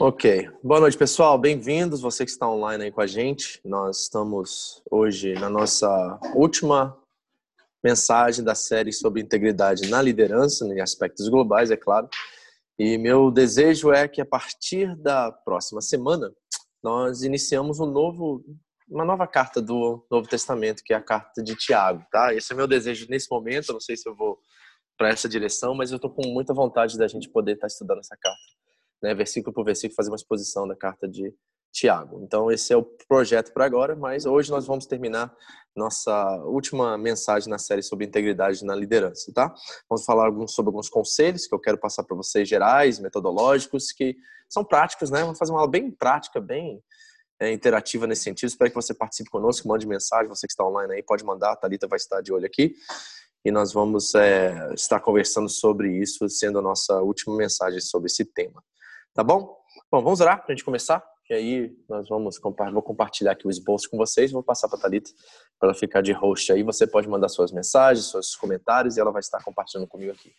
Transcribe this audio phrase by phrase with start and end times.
[0.00, 0.50] Ok.
[0.62, 1.38] Boa noite, pessoal.
[1.38, 3.60] Bem-vindos, você que está online aí com a gente.
[3.64, 6.96] Nós estamos hoje na nossa última
[7.82, 12.08] mensagem da série sobre integridade na liderança, em aspectos globais, é claro.
[12.78, 16.30] E meu desejo é que a partir da próxima semana
[16.82, 18.44] nós iniciamos um novo,
[18.88, 22.34] uma nova carta do Novo Testamento, que é a carta de Tiago, tá?
[22.34, 23.72] Esse é meu desejo nesse momento.
[23.72, 24.38] Não sei se eu vou
[24.96, 27.98] para essa direção, mas eu estou com muita vontade da gente poder estar tá estudando
[27.98, 28.38] essa carta,
[29.02, 29.14] né?
[29.14, 31.34] Versículo por versículo, fazer uma exposição da carta de
[31.72, 32.22] Tiago.
[32.22, 35.34] Então esse é o projeto para agora, mas hoje nós vamos terminar
[35.76, 39.54] nossa última mensagem na série sobre integridade na liderança, tá?
[39.88, 44.16] Vamos falar sobre alguns conselhos que eu quero passar para vocês, gerais, metodológicos, que
[44.48, 45.20] são práticos, né?
[45.20, 46.82] Vamos fazer uma aula bem prática, bem
[47.38, 48.48] é, interativa nesse sentido.
[48.48, 51.56] Espero que você participe conosco, mande mensagem, você que está online aí pode mandar, a
[51.56, 52.74] Thalita vai estar de olho aqui.
[53.44, 58.24] E nós vamos é, estar conversando sobre isso, sendo a nossa última mensagem sobre esse
[58.24, 58.62] tema.
[59.16, 59.56] Tá bom?
[59.90, 61.02] Bom, vamos orar para a gente começar?
[61.30, 64.82] E aí nós vamos vou compartilhar aqui o esboço com vocês, vou passar para a
[64.82, 65.10] Thalita
[65.58, 66.62] para ela ficar de host aí.
[66.62, 70.34] Você pode mandar suas mensagens, seus comentários e ela vai estar compartilhando comigo aqui.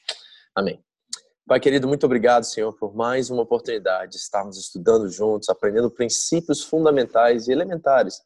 [0.55, 0.79] Amém.
[1.47, 6.63] Pai querido, muito obrigado, Senhor, por mais uma oportunidade de estarmos estudando juntos, aprendendo princípios
[6.63, 8.21] fundamentais e elementares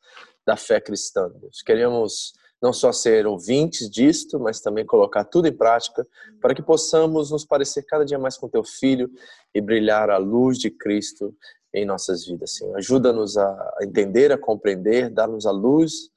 [0.46, 1.30] da fé cristã.
[1.40, 1.62] Deus.
[1.62, 6.08] Queremos não só ser ouvintes disto, mas também colocar tudo em prática
[6.40, 9.10] para que possamos nos parecer cada dia mais com teu filho
[9.54, 11.36] e brilhar a luz de Cristo
[11.74, 12.78] em nossas vidas, Senhor.
[12.78, 16.10] Ajuda-nos a entender, a compreender, dar-nos a luz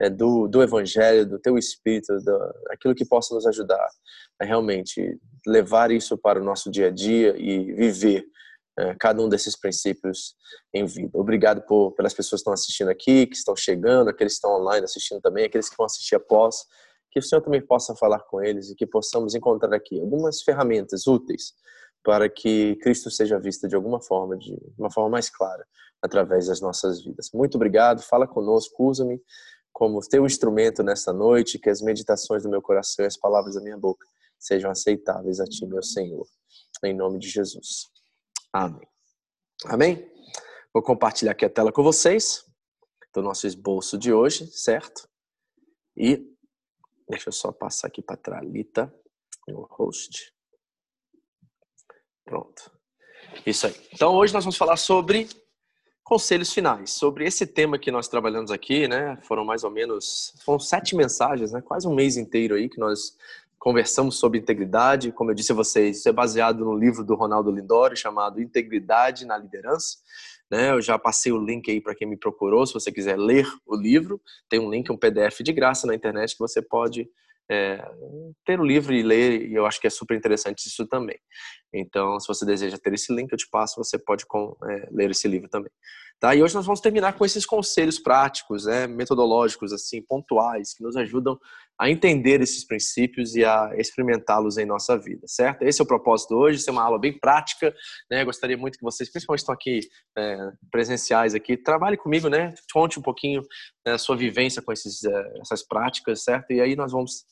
[0.00, 3.88] é, do, do Evangelho, do Teu Espírito, do, aquilo que possa nos ajudar
[4.38, 8.24] a realmente levar isso para o nosso dia a dia e viver
[8.78, 10.36] é, cada um desses princípios
[10.72, 11.18] em vida.
[11.18, 14.84] Obrigado por, pelas pessoas que estão assistindo aqui, que estão chegando, aqueles que estão online
[14.84, 16.64] assistindo também, aqueles que vão assistir após,
[17.10, 21.08] que o Senhor também possa falar com eles e que possamos encontrar aqui algumas ferramentas
[21.08, 21.54] úteis
[22.04, 25.66] para que Cristo seja visto de alguma forma, de uma forma mais clara,
[26.00, 27.30] através das nossas vidas.
[27.34, 29.20] Muito obrigado, fala conosco, usa-me
[29.72, 33.60] como teu instrumento nesta noite, que as meditações do meu coração e as palavras da
[33.60, 34.06] minha boca
[34.38, 36.26] sejam aceitáveis a ti, meu Senhor.
[36.84, 37.97] Em nome de Jesus.
[38.52, 38.88] Amém.
[39.66, 40.12] Amém?
[40.72, 42.44] Vou compartilhar aqui a tela com vocês
[43.14, 45.08] do nosso esboço de hoje, certo?
[45.96, 46.24] E
[47.08, 48.94] deixa eu só passar aqui para a Tralita,
[49.48, 50.32] o host.
[52.24, 52.70] Pronto.
[53.44, 53.74] Isso aí.
[53.92, 55.28] Então hoje nós vamos falar sobre
[56.02, 59.16] conselhos finais, sobre esse tema que nós trabalhamos aqui, né?
[59.24, 61.60] Foram mais ou menos, foram sete mensagens, né?
[61.60, 63.16] Quase um mês inteiro aí que nós
[63.58, 65.12] conversamos sobre integridade.
[65.12, 69.26] Como eu disse a vocês, isso é baseado no livro do Ronaldo Lindori chamado Integridade
[69.26, 69.98] na Liderança.
[70.50, 73.46] Né, eu já passei o link aí para quem me procurou, se você quiser ler
[73.66, 77.06] o livro, tem um link, um PDF de graça na internet que você pode
[77.50, 77.86] é,
[78.46, 81.18] ter o livro e ler, e eu acho que é super interessante isso também.
[81.72, 85.10] Então, se você deseja ter esse link, eu te passo, você pode com, é, ler
[85.10, 85.70] esse livro também.
[86.20, 86.34] Tá?
[86.34, 90.96] E hoje nós vamos terminar com esses conselhos práticos, né, metodológicos, assim, pontuais, que nos
[90.96, 91.38] ajudam
[91.78, 95.62] a entender esses princípios e a experimentá-los em nossa vida, certo?
[95.62, 97.72] Esse é o propósito hoje, ser uma aula bem prática,
[98.10, 98.24] né?
[98.24, 99.78] Gostaria muito que vocês, principalmente estão aqui
[100.16, 102.52] é, presenciais aqui, trabalhe comigo, né?
[102.72, 103.42] Conte um pouquinho
[103.86, 106.50] né, a sua vivência com esses, é, essas práticas, certo?
[106.50, 107.24] E aí nós vamos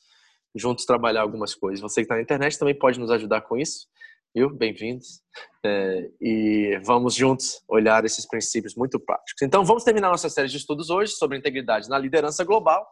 [0.55, 1.81] juntos trabalhar algumas coisas.
[1.81, 3.89] Você que está na internet também pode nos ajudar com isso,
[4.37, 4.51] viu?
[4.51, 5.23] Bem-vindos.
[5.65, 9.41] É, e vamos juntos olhar esses princípios muito práticos.
[9.41, 12.87] Então, vamos terminar nossa série de estudos hoje sobre integridade na liderança global.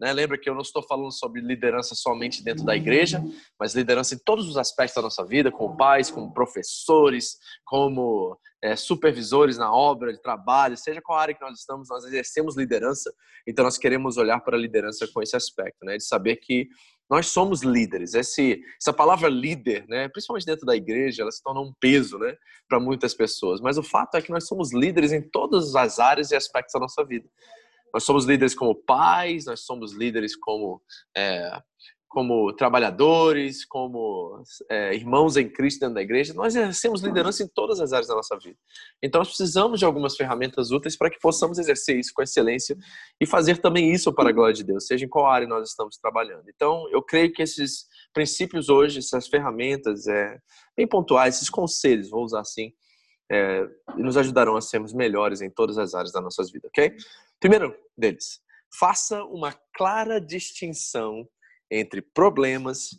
[0.00, 0.12] Né?
[0.12, 3.22] Lembra que eu não estou falando sobre liderança somente dentro da igreja,
[3.58, 8.74] mas liderança em todos os aspectos da nossa vida, como pais, como professores, como é,
[8.76, 13.12] supervisores na obra de trabalho, seja qual área que nós estamos, nós exercemos liderança,
[13.46, 15.96] então nós queremos olhar para a liderança com esse aspecto, né?
[15.96, 16.68] de saber que
[17.08, 18.14] nós somos líderes.
[18.14, 22.34] Esse, essa palavra líder, né, principalmente dentro da igreja, ela se torna um peso né,
[22.68, 23.60] para muitas pessoas.
[23.60, 26.80] Mas o fato é que nós somos líderes em todas as áreas e aspectos da
[26.80, 27.28] nossa vida.
[27.94, 30.82] Nós somos líderes como pais, nós somos líderes como
[31.16, 31.62] é,
[32.14, 34.40] como trabalhadores, como
[34.70, 38.14] é, irmãos em Cristo dentro da igreja, nós exercemos liderança em todas as áreas da
[38.14, 38.56] nossa vida.
[39.02, 42.76] Então, nós precisamos de algumas ferramentas úteis para que possamos exercer isso com excelência
[43.20, 45.96] e fazer também isso para a glória de Deus, seja em qual área nós estamos
[45.96, 46.44] trabalhando.
[46.48, 50.38] Então, eu creio que esses princípios hoje, essas ferramentas é,
[50.76, 52.72] bem pontuais, esses conselhos, vou usar assim,
[53.28, 53.66] é,
[53.96, 56.94] nos ajudarão a sermos melhores em todas as áreas da nossa vida, ok?
[57.40, 58.40] Primeiro deles,
[58.78, 61.28] faça uma clara distinção
[61.70, 62.90] entre problemas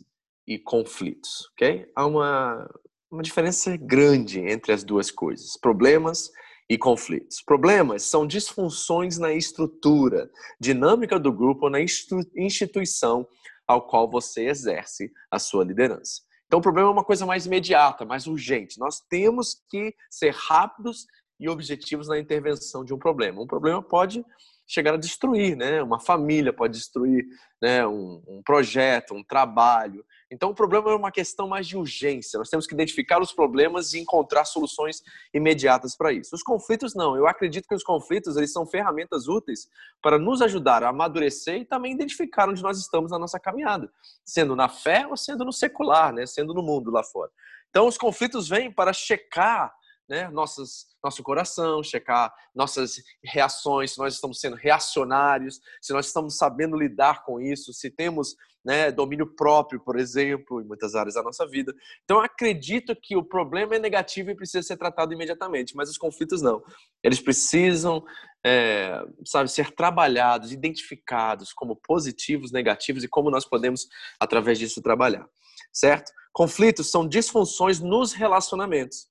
[0.46, 1.90] e conflitos, ok?
[1.94, 2.68] Há uma,
[3.10, 6.30] uma diferença grande entre as duas coisas, problemas
[6.68, 7.42] e conflitos.
[7.42, 13.26] Problemas são disfunções na estrutura, dinâmica do grupo ou na instituição
[13.66, 16.22] ao qual você exerce a sua liderança.
[16.46, 18.78] Então, o problema é uma coisa mais imediata, mais urgente.
[18.78, 21.06] Nós temos que ser rápidos
[21.40, 23.42] e objetivos na intervenção de um problema.
[23.42, 24.24] Um problema pode
[24.66, 25.82] chegar a destruir, né?
[25.82, 27.24] Uma família pode destruir,
[27.62, 27.86] né?
[27.86, 30.04] Um, um, projeto, um trabalho.
[30.30, 32.38] Então, o problema é uma questão mais de urgência.
[32.38, 35.02] Nós temos que identificar os problemas e encontrar soluções
[35.32, 36.34] imediatas para isso.
[36.34, 37.16] Os conflitos não.
[37.16, 39.68] Eu acredito que os conflitos eles são ferramentas úteis
[40.02, 43.88] para nos ajudar a amadurecer e também identificar onde nós estamos na nossa caminhada,
[44.24, 46.26] sendo na fé ou sendo no secular, né?
[46.26, 47.30] Sendo no mundo lá fora.
[47.70, 49.72] Então, os conflitos vêm para checar
[50.08, 56.36] né, nossas, nosso coração, checar nossas reações, se nós estamos sendo reacionários, se nós estamos
[56.36, 58.36] sabendo lidar com isso, se temos
[58.66, 61.72] né, domínio próprio, por exemplo, em muitas áreas da nossa vida.
[62.02, 66.42] Então, acredito que o problema é negativo e precisa ser tratado imediatamente, mas os conflitos
[66.42, 66.60] não.
[67.00, 68.04] Eles precisam,
[68.44, 73.86] é, sabe, ser trabalhados, identificados como positivos, negativos e como nós podemos,
[74.18, 75.28] através disso, trabalhar.
[75.72, 76.10] Certo?
[76.32, 79.06] Conflitos são disfunções nos relacionamentos.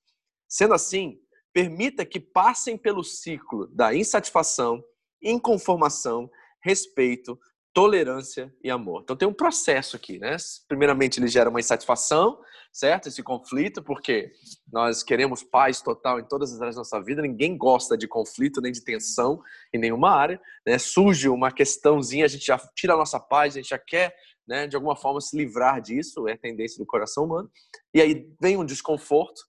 [0.48, 1.18] Sendo assim,
[1.52, 4.84] permita que passem pelo ciclo da insatisfação,
[5.22, 6.30] inconformação,
[6.62, 7.38] respeito,
[7.76, 9.02] tolerância e amor.
[9.02, 10.36] Então tem um processo aqui, né?
[10.66, 12.40] Primeiramente ele gera uma insatisfação,
[12.72, 13.08] certo?
[13.08, 14.32] Esse conflito, porque
[14.72, 18.62] nós queremos paz total em todas as áreas da nossa vida, ninguém gosta de conflito
[18.62, 19.42] nem de tensão
[19.74, 20.78] em nenhuma área, né?
[20.78, 24.16] Surge uma questãozinha, a gente já tira a nossa paz, a gente já quer,
[24.48, 27.50] né, de alguma forma se livrar disso, é tendência do coração humano.
[27.92, 29.42] E aí vem um desconforto,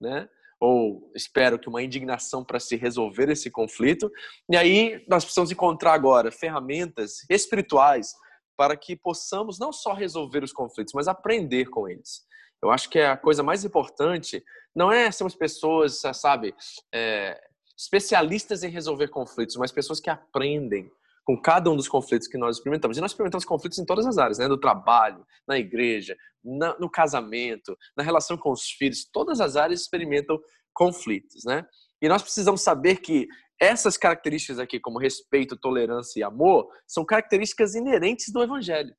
[0.00, 0.26] né?
[0.64, 4.10] Ou espero que uma indignação para se resolver esse conflito.
[4.50, 8.14] E aí nós precisamos encontrar agora ferramentas espirituais
[8.56, 12.22] para que possamos não só resolver os conflitos, mas aprender com eles.
[12.62, 14.42] Eu acho que a coisa mais importante
[14.74, 16.54] não é sermos pessoas, sabe,
[16.94, 17.38] é,
[17.76, 20.90] especialistas em resolver conflitos, mas pessoas que aprendem
[21.24, 22.96] com cada um dos conflitos que nós experimentamos.
[22.96, 24.46] E nós experimentamos conflitos em todas as áreas, né?
[24.46, 29.08] No trabalho, na igreja, na, no casamento, na relação com os filhos.
[29.10, 30.38] Todas as áreas experimentam
[30.72, 31.64] conflitos, né?
[32.02, 33.26] E nós precisamos saber que
[33.58, 38.94] essas características aqui, como respeito, tolerância e amor, são características inerentes do Evangelho.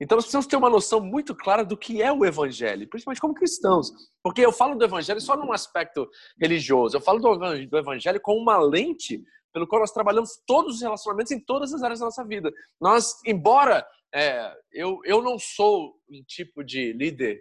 [0.00, 3.34] Então nós precisamos ter uma noção muito clara do que é o Evangelho, principalmente como
[3.34, 3.90] cristãos.
[4.22, 6.08] Porque eu falo do Evangelho só num aspecto
[6.40, 9.22] religioso, eu falo do Evangelho com uma lente
[9.52, 12.52] pelo qual nós trabalhamos todos os relacionamentos em todas as áreas da nossa vida.
[12.80, 17.40] Nós, embora é, eu, eu não sou um tipo de líder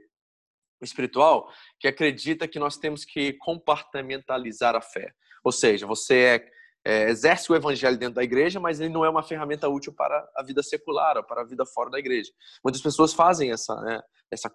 [0.81, 5.11] espiritual que acredita que nós temos que compartimentalizar a fé.
[5.43, 6.51] Ou seja, você é,
[6.87, 10.25] é, exerce o evangelho dentro da igreja, mas ele não é uma ferramenta útil para
[10.37, 12.31] a vida secular para a vida fora da igreja.
[12.63, 14.01] Muitas pessoas fazem essa, né,
[14.31, 14.49] essa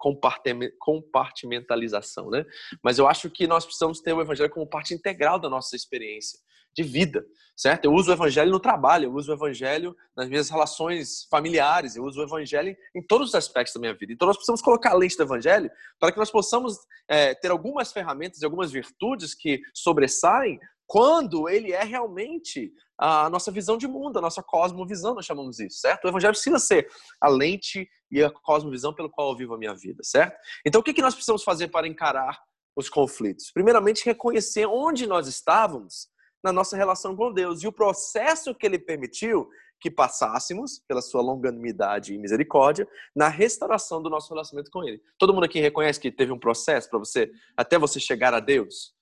[0.79, 2.43] compartimentalização, né?
[2.83, 6.39] Mas eu acho que nós precisamos ter o evangelho como parte integral da nossa experiência
[6.75, 7.23] de vida,
[7.55, 7.85] certo?
[7.85, 12.03] Eu uso o evangelho no trabalho, eu uso o evangelho nas minhas relações familiares, eu
[12.03, 14.11] uso o evangelho em todos os aspectos da minha vida.
[14.11, 15.69] Então nós precisamos colocar a lente do evangelho
[15.99, 20.59] para que nós possamos é, ter algumas ferramentas e algumas virtudes que sobressaem
[20.93, 25.79] quando ele é realmente a nossa visão de mundo, a nossa cosmovisão, nós chamamos isso,
[25.79, 26.05] certo?
[26.05, 26.87] O evangelho precisa ser
[27.19, 30.37] a lente e a cosmovisão pelo qual eu vivo a minha vida, certo?
[30.63, 32.39] Então o que nós precisamos fazer para encarar
[32.75, 33.49] os conflitos?
[33.51, 36.09] Primeiramente, reconhecer onde nós estávamos
[36.43, 37.63] na nossa relação com Deus.
[37.63, 39.49] E o processo que ele permitiu
[39.81, 45.01] que passássemos, pela sua longanimidade e misericórdia, na restauração do nosso relacionamento com ele.
[45.17, 48.93] Todo mundo aqui reconhece que teve um processo para você, até você chegar a Deus?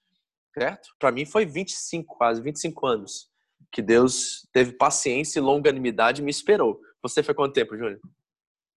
[0.53, 0.89] Certo?
[0.99, 3.29] Para mim foi 25, quase 25 anos,
[3.71, 6.81] que Deus teve paciência e longanimidade e me esperou.
[7.01, 7.99] Você foi quanto tempo, Júnior?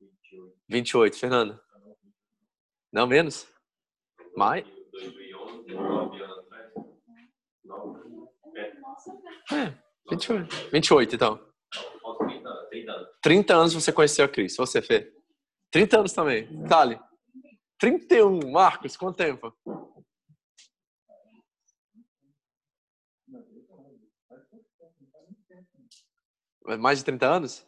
[0.00, 0.56] 28.
[0.68, 1.60] 28, Fernanda?
[2.92, 3.46] Não menos?
[4.37, 4.64] Mais?
[4.92, 6.72] 2011, 9 anos atrás.
[7.64, 8.04] 9
[9.52, 9.75] é,
[10.10, 10.70] 28.
[10.70, 11.54] 28, então.
[13.22, 14.56] 30 anos você conheceu a Cris.
[14.56, 15.12] Você, Fê?
[15.70, 16.48] 30 anos também.
[16.68, 17.00] Tali?
[17.78, 18.50] 31.
[18.50, 19.52] Marcos, quanto tempo?
[26.64, 27.66] Mais de 30 anos?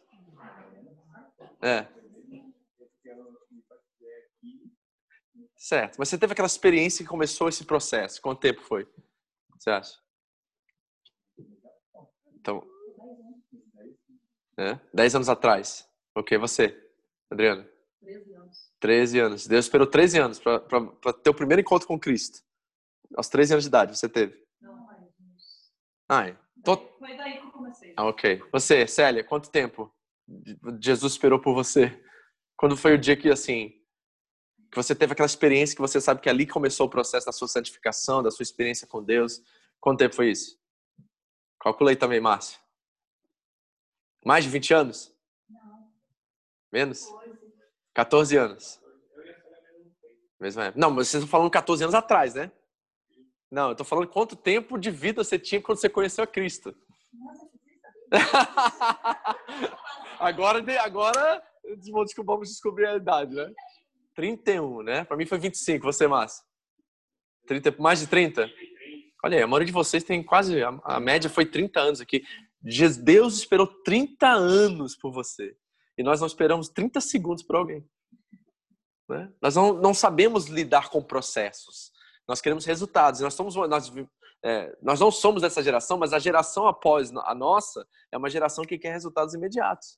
[1.61, 1.87] É.
[5.55, 5.97] Certo.
[5.97, 8.21] Mas você teve aquela experiência que começou esse processo.
[8.21, 8.87] Quanto tempo foi?
[9.57, 9.99] Você acha?
[12.35, 12.63] Então,
[14.57, 15.87] é, dez anos atrás.
[16.15, 16.75] Ok, você,
[17.29, 17.67] Adriana?
[17.99, 18.71] 13 anos.
[18.79, 19.47] 13 anos.
[19.47, 22.43] Deus esperou 13 anos para ter o primeiro encontro com Cristo.
[23.15, 24.43] Aos 13 anos de idade, você teve?
[24.61, 25.03] Não, mais.
[26.09, 26.37] Ah, é.
[26.67, 26.75] Tô...
[26.99, 27.93] Foi daí que eu comecei.
[27.95, 28.43] Ah, ok.
[28.51, 29.89] Você, Célia, quanto tempo
[30.83, 31.97] Jesus esperou por você?
[32.57, 33.69] Quando foi o dia que, assim,
[34.69, 37.47] que você teve aquela experiência que você sabe que ali começou o processo da sua
[37.47, 39.41] santificação, da sua experiência com Deus?
[39.79, 40.59] Quanto tempo foi isso?
[41.57, 42.59] Calculei também, Márcio.
[44.25, 45.15] Mais de 20 anos?
[45.49, 45.89] Não.
[46.69, 47.07] Menos?
[47.93, 48.81] 14 anos.
[50.37, 50.81] Mesma época.
[50.81, 52.51] Não, mas vocês estão falando 14 anos atrás, né?
[53.51, 56.75] Não, eu estou falando quanto tempo de vida você tinha quando você conheceu a Cristo.
[60.19, 61.43] agora, agora
[62.25, 63.51] vamos descobrir a idade, né?
[64.15, 65.05] 31, né?
[65.05, 65.85] Para mim foi 25.
[65.85, 66.43] Você, Márcio?
[67.47, 68.49] 30, mais de 30?
[69.23, 70.61] Olha aí, a maioria de vocês tem quase.
[70.61, 72.23] A, a média foi 30 anos aqui.
[73.03, 75.55] Deus esperou 30 anos por você.
[75.97, 77.87] E nós não esperamos 30 segundos por alguém.
[79.09, 79.31] Né?
[79.41, 81.91] Nós não, não sabemos lidar com processos.
[82.27, 83.21] Nós queremos resultados.
[83.21, 83.91] Nós, somos, nós,
[84.43, 88.65] é, nós não somos dessa geração, mas a geração após a nossa é uma geração
[88.65, 89.97] que quer resultados imediatos.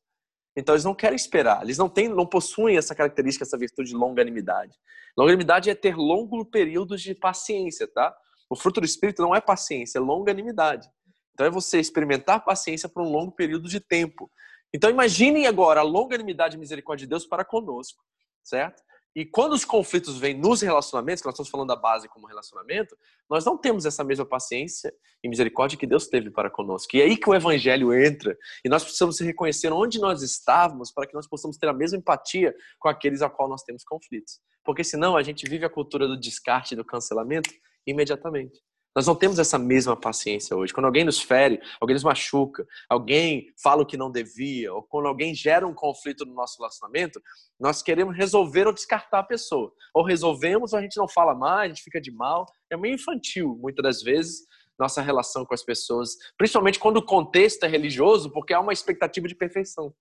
[0.56, 3.96] Então eles não querem esperar, eles não têm, não possuem essa característica, essa virtude de
[3.96, 4.76] longanimidade.
[5.18, 8.16] Longanimidade é ter longo períodos de paciência, tá?
[8.50, 10.90] O fruto do espírito não é paciência, é longanimidade.
[11.34, 14.30] Então é você experimentar paciência por um longo período de tempo.
[14.74, 18.04] Então imaginem agora a longanimidade e misericórdia de Deus para conosco,
[18.44, 18.84] certo?
[19.20, 22.96] E quando os conflitos vêm nos relacionamentos, que nós estamos falando da base como relacionamento,
[23.30, 26.96] nós não temos essa mesma paciência e misericórdia que Deus teve para conosco.
[26.96, 28.38] E é aí que o evangelho entra.
[28.64, 32.56] E nós precisamos reconhecer onde nós estávamos para que nós possamos ter a mesma empatia
[32.80, 34.40] com aqueles a qual nós temos conflitos.
[34.64, 37.50] Porque senão a gente vive a cultura do descarte e do cancelamento
[37.86, 38.58] imediatamente.
[38.96, 40.74] Nós não temos essa mesma paciência hoje.
[40.74, 45.08] Quando alguém nos fere, alguém nos machuca, alguém fala o que não devia, ou quando
[45.08, 47.22] alguém gera um conflito no nosso relacionamento,
[47.60, 49.72] nós queremos resolver ou descartar a pessoa.
[49.94, 52.46] Ou resolvemos, ou a gente não fala mais, a gente fica de mal.
[52.70, 57.64] É meio infantil, muitas das vezes, nossa relação com as pessoas, principalmente quando o contexto
[57.66, 59.94] é religioso, porque há uma expectativa de perfeição.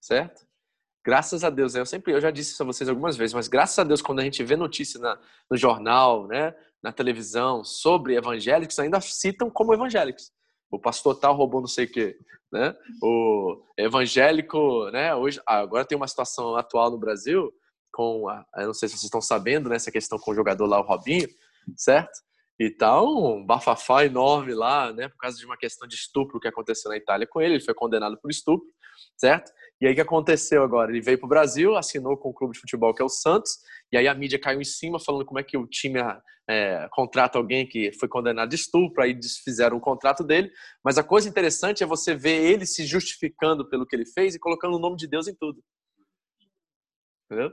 [0.00, 0.48] Certo?
[1.04, 3.78] Graças a Deus, eu sempre, eu já disse isso a vocês algumas vezes, mas graças
[3.78, 5.18] a Deus, quando a gente vê notícia na,
[5.50, 10.32] no jornal, né, na televisão sobre evangélicos ainda citam como evangélicos.
[10.70, 12.16] O pastor tal roubou não sei o quê,
[12.52, 12.74] né?
[13.02, 15.14] O evangélico, né?
[15.14, 17.52] Hoje, agora tem uma situação atual no Brasil
[17.92, 19.76] com, a, eu não sei se vocês estão sabendo, né?
[19.76, 21.28] Essa questão com o jogador lá, o Robinho,
[21.76, 22.20] certo?
[22.58, 25.08] E tá um bafafá enorme lá, né?
[25.08, 27.54] Por causa de uma questão de estupro que aconteceu na Itália com ele.
[27.54, 28.68] Ele foi condenado por estupro,
[29.16, 29.50] certo?
[29.80, 30.90] E aí o que aconteceu agora?
[30.90, 33.58] Ele veio para o Brasil, assinou com o clube de futebol que é o Santos,
[33.92, 35.98] e aí a mídia caiu em cima falando como é que o time
[36.48, 40.50] é, contrata alguém que foi condenado de estupro, aí desfizeram o contrato dele.
[40.84, 44.38] Mas a coisa interessante é você ver ele se justificando pelo que ele fez e
[44.38, 45.62] colocando o nome de Deus em tudo.
[47.26, 47.52] Entendeu?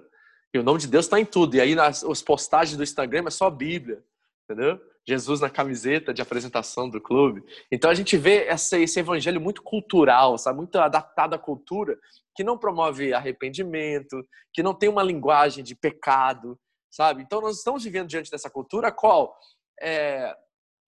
[0.54, 1.56] E o nome de Deus está em tudo.
[1.56, 4.04] E aí nas as postagens do Instagram é só Bíblia.
[4.44, 4.80] Entendeu?
[5.08, 7.42] Jesus na camiseta de apresentação do clube.
[7.72, 10.58] Então a gente vê essa, esse evangelho muito cultural, sabe?
[10.58, 11.98] muito adaptado à cultura,
[12.36, 14.22] que não promove arrependimento,
[14.54, 16.60] que não tem uma linguagem de pecado,
[16.92, 17.24] sabe?
[17.24, 19.36] Então nós estamos vivendo diante dessa cultura qual
[19.82, 20.36] é,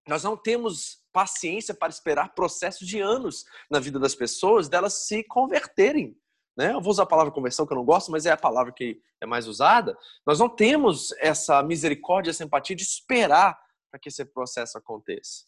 [0.08, 5.24] nós não temos paciência para esperar processos de anos na vida das pessoas, delas se
[5.24, 6.16] converterem.
[6.58, 6.74] Né?
[6.74, 9.00] Eu vou usar a palavra conversão, que eu não gosto, mas é a palavra que
[9.22, 9.98] é mais usada.
[10.26, 13.58] Nós não temos essa misericórdia, essa empatia de esperar
[13.90, 15.44] para que esse processo aconteça.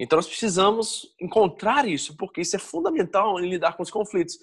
[0.00, 4.38] Então nós precisamos encontrar isso, porque isso é fundamental em lidar com os conflitos.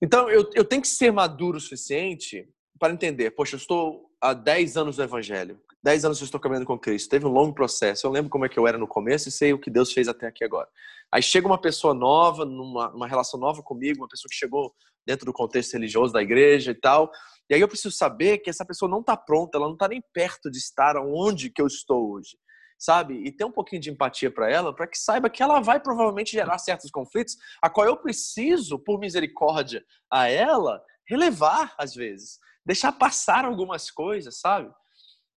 [0.00, 4.32] Então eu, eu tenho que ser maduro o suficiente para entender, poxa, eu estou há
[4.32, 8.06] 10 anos no Evangelho, 10 anos eu estou caminhando com Cristo, teve um longo processo,
[8.06, 10.08] eu lembro como é que eu era no começo e sei o que Deus fez
[10.08, 10.68] até aqui agora.
[11.10, 14.72] Aí chega uma pessoa nova, numa, numa relação nova comigo, uma pessoa que chegou
[15.06, 17.10] dentro do contexto religioso da igreja e tal,
[17.52, 20.02] e aí eu preciso saber que essa pessoa não está pronta, ela não está nem
[20.10, 22.38] perto de estar onde que eu estou hoje
[22.78, 23.14] sabe?
[23.24, 26.32] E ter um pouquinho de empatia para ela, para que saiba que ela vai provavelmente
[26.32, 32.90] gerar certos conflitos, a qual eu preciso, por misericórdia a ela, relevar às vezes, deixar
[32.90, 34.68] passar algumas coisas, sabe?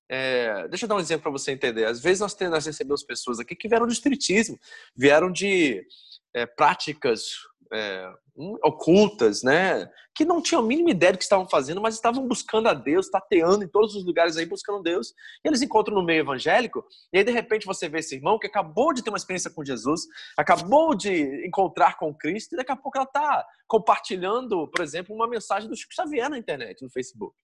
[0.10, 1.86] É, deixa eu dar um exemplo para você entender.
[1.86, 4.58] Às vezes nós, nós recebemos pessoas aqui que vieram do espiritismo,
[4.96, 5.86] vieram de
[6.34, 7.26] é, práticas
[7.74, 8.12] é,
[8.64, 9.90] ocultas, né?
[10.16, 13.10] Que não tinham a mínima ideia do que estavam fazendo, mas estavam buscando a Deus,
[13.10, 15.14] tateando em todos os lugares aí, buscando Deus.
[15.44, 18.48] E eles encontram no meio evangélico, e aí de repente você vê esse irmão que
[18.48, 20.02] acabou de ter uma experiência com Jesus,
[20.38, 25.28] acabou de encontrar com Cristo, e daqui a pouco ela está compartilhando, por exemplo, uma
[25.28, 27.36] mensagem do Chico Xavier na internet, no Facebook.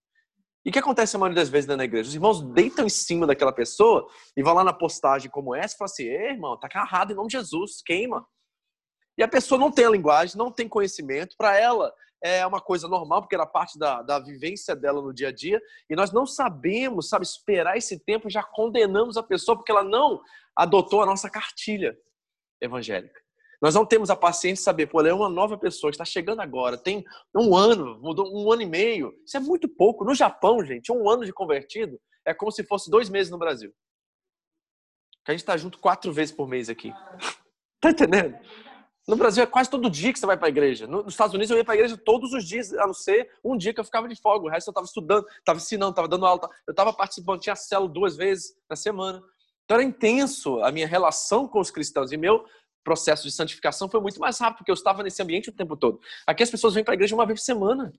[0.63, 2.09] E o que acontece a maioria das vezes na igreja?
[2.09, 5.77] Os irmãos deitam em cima daquela pessoa e vão lá na postagem como essa e
[5.77, 8.23] falam assim: Ei, irmão, tá agarrado em nome de Jesus, queima.
[9.21, 12.87] E a pessoa não tem a linguagem, não tem conhecimento, para ela é uma coisa
[12.87, 16.25] normal, porque era parte da, da vivência dela no dia a dia, e nós não
[16.25, 20.23] sabemos, sabe, esperar esse tempo, já condenamos a pessoa porque ela não
[20.55, 21.95] adotou a nossa cartilha
[22.59, 23.21] evangélica.
[23.61, 26.41] Nós não temos a paciência de saber, pô, ela é uma nova pessoa, está chegando
[26.41, 29.13] agora, tem um ano, mudou um ano e meio.
[29.23, 30.03] Isso é muito pouco.
[30.03, 33.71] No Japão, gente, um ano de convertido é como se fosse dois meses no Brasil.
[35.23, 36.91] Que a gente está junto quatro vezes por mês aqui.
[37.83, 38.37] Tá entendendo?
[39.07, 40.85] No Brasil é quase todo dia que você vai para a igreja.
[40.85, 43.57] Nos Estados Unidos eu ia para a igreja todos os dias, a não ser um
[43.57, 44.45] dia que eu ficava de folga.
[44.45, 46.49] O resto eu estava estudando, estava ensinando, estava dando aula.
[46.67, 49.23] Eu estava participando, tinha célula duas vezes na semana.
[49.65, 52.11] Então era intenso a minha relação com os cristãos.
[52.11, 52.45] E meu
[52.83, 55.99] processo de santificação foi muito mais rápido, porque eu estava nesse ambiente o tempo todo.
[56.25, 57.91] Aqui as pessoas vêm para a igreja uma vez por semana.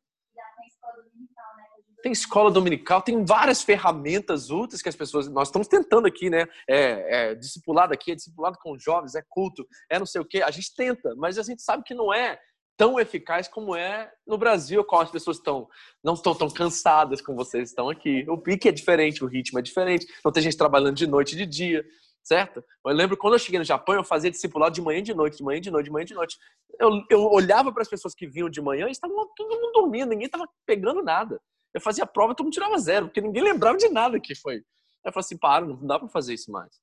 [2.02, 5.28] Tem escola dominical, tem várias ferramentas úteis que as pessoas.
[5.28, 6.46] Nós estamos tentando aqui, né?
[6.68, 10.42] É, é discipulado aqui, é discipulado com jovens, é culto, é não sei o quê.
[10.42, 12.40] A gente tenta, mas a gente sabe que não é
[12.76, 15.68] tão eficaz como é no Brasil, qual as pessoas estão
[16.02, 18.24] não estão tão cansadas como vocês estão aqui.
[18.28, 20.04] O pique é diferente, o ritmo é diferente.
[20.24, 21.84] Não tem gente trabalhando de noite e de dia,
[22.24, 22.64] certo?
[22.84, 25.36] Eu lembro quando eu cheguei no Japão, eu fazia discipulado de manhã e de noite,
[25.36, 26.36] de manhã e de noite, de manhã e de noite.
[26.80, 30.08] Eu, eu olhava para as pessoas que vinham de manhã e estavam todo mundo dormindo,
[30.08, 31.40] ninguém estava pegando nada.
[31.74, 34.56] Eu fazia prova e todo mundo tirava zero, porque ninguém lembrava de nada que foi.
[34.56, 34.62] Aí
[35.06, 36.80] eu falei assim, para, não dá para fazer isso mais.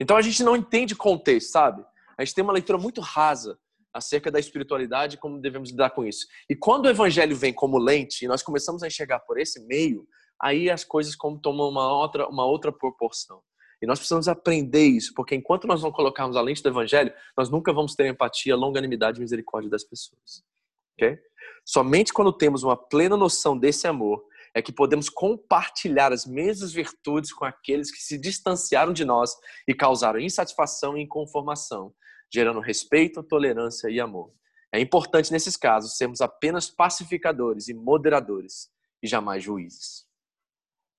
[0.00, 1.84] Então a gente não entende contexto, sabe?
[2.16, 3.58] A gente tem uma leitura muito rasa
[3.92, 6.26] acerca da espiritualidade e como devemos lidar com isso.
[6.48, 10.06] E quando o evangelho vem como lente e nós começamos a enxergar por esse meio,
[10.40, 13.42] aí as coisas como tomam uma outra, uma outra proporção.
[13.82, 17.50] E nós precisamos aprender isso, porque enquanto nós não colocarmos a lente do evangelho, nós
[17.50, 20.44] nunca vamos ter empatia, longanimidade e misericórdia das pessoas.
[20.94, 21.18] Ok?
[21.64, 27.32] Somente quando temos uma plena noção desse amor é que podemos compartilhar as mesmas virtudes
[27.32, 29.34] com aqueles que se distanciaram de nós
[29.66, 31.94] e causaram insatisfação e inconformação,
[32.32, 34.32] gerando respeito, tolerância e amor.
[34.72, 38.70] É importante nesses casos sermos apenas pacificadores e moderadores
[39.02, 40.06] e jamais juízes.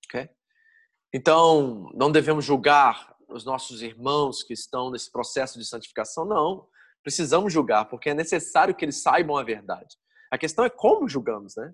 [0.08, 0.30] Okay?
[1.14, 6.68] Então, não devemos julgar os nossos irmãos que estão nesse processo de santificação, não.
[7.04, 9.98] Precisamos julgar, porque é necessário que eles saibam a verdade.
[10.32, 11.74] A questão é como julgamos, né?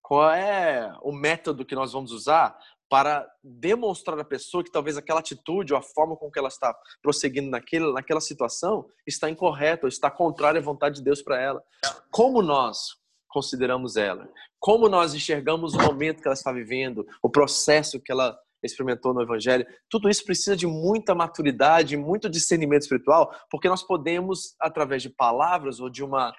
[0.00, 2.56] Qual é o método que nós vamos usar
[2.92, 6.76] para demonstrar à pessoa que talvez aquela atitude ou a forma com que ela está
[7.00, 11.62] prosseguindo naquele, naquela situação está incorreta ou está contrária à vontade de Deus para ela.
[12.10, 12.96] Como nós
[13.28, 14.28] consideramos ela?
[14.60, 19.22] Como nós enxergamos o momento que ela está vivendo, o processo que ela experimentou no
[19.22, 19.66] Evangelho?
[19.88, 25.80] Tudo isso precisa de muita maturidade, muito discernimento espiritual, porque nós podemos, através de palavras
[25.80, 26.32] ou de uma,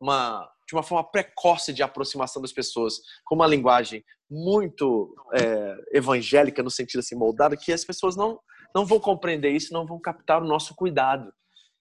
[0.00, 6.62] uma de uma forma precoce de aproximação das pessoas, com uma linguagem muito é, evangélica,
[6.62, 8.38] no sentido assim, moldada, que as pessoas não,
[8.74, 11.32] não vão compreender isso, não vão captar o nosso cuidado.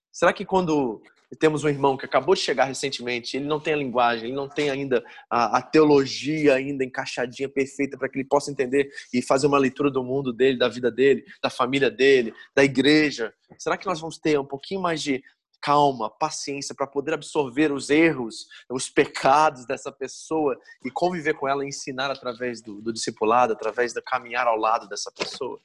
[0.09, 1.01] Será que quando
[1.35, 4.47] temos um irmão que acabou de chegar recentemente, ele não tem a linguagem, ele não
[4.47, 9.47] tem ainda a, a teologia ainda encaixadinha, perfeita, para que ele possa entender e fazer
[9.47, 13.33] uma leitura do mundo dele, da vida dele, da família dele, da igreja?
[13.57, 15.21] Será que nós vamos ter um pouquinho mais de
[15.59, 21.65] calma, paciência para poder absorver os erros, os pecados dessa pessoa e conviver com ela,
[21.65, 25.59] ensinar através do, do discipulado, através do caminhar ao lado dessa pessoa?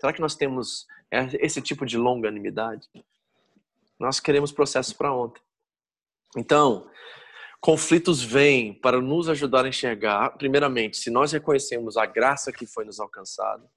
[0.00, 2.86] Será que nós temos é, esse tipo de longanimidade?
[3.98, 5.42] Nós queremos processos para ontem.
[6.36, 6.88] Então,
[7.60, 12.84] conflitos vêm para nos ajudar a enxergar, primeiramente, se nós reconhecemos a graça que foi
[12.84, 13.68] nos alcançada,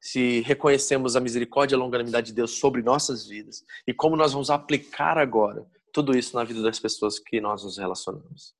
[0.00, 4.32] se reconhecemos a misericórdia e a longanimidade de Deus sobre nossas vidas e como nós
[4.32, 8.54] vamos aplicar agora tudo isso na vida das pessoas que nós nos relacionamos.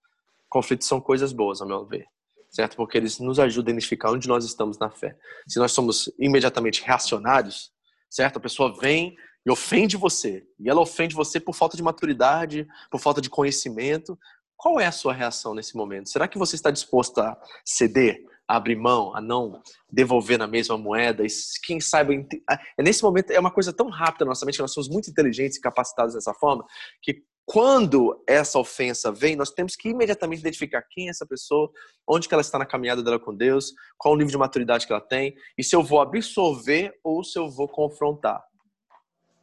[0.49, 2.07] Conflitos são coisas boas, a meu ver,
[2.51, 2.77] certo?
[2.77, 5.17] Porque eles nos ajudam a identificar onde nós estamos na fé.
[5.47, 7.71] Se nós somos imediatamente reacionários,
[8.09, 8.39] certo?
[8.39, 13.01] A pessoa vem e ofende você, e ela ofende você por falta de maturidade, por
[13.01, 14.19] falta de conhecimento.
[14.57, 16.09] Qual é a sua reação nesse momento?
[16.09, 18.25] Será que você está disposto a ceder?
[18.49, 19.61] a abrir mão, a não
[19.93, 21.23] devolver na mesma moeda.
[21.23, 21.29] E
[21.63, 24.89] quem saiba, é nesse momento é uma coisa tão rápida na nossa mente, nós somos
[24.89, 26.65] muito inteligentes e capacitados dessa forma,
[27.03, 31.71] que quando essa ofensa vem, nós temos que imediatamente identificar quem é essa pessoa,
[32.07, 34.93] onde que ela está na caminhada dela com Deus, qual o nível de maturidade que
[34.93, 38.43] ela tem, e se eu vou absorver ou se eu vou confrontar.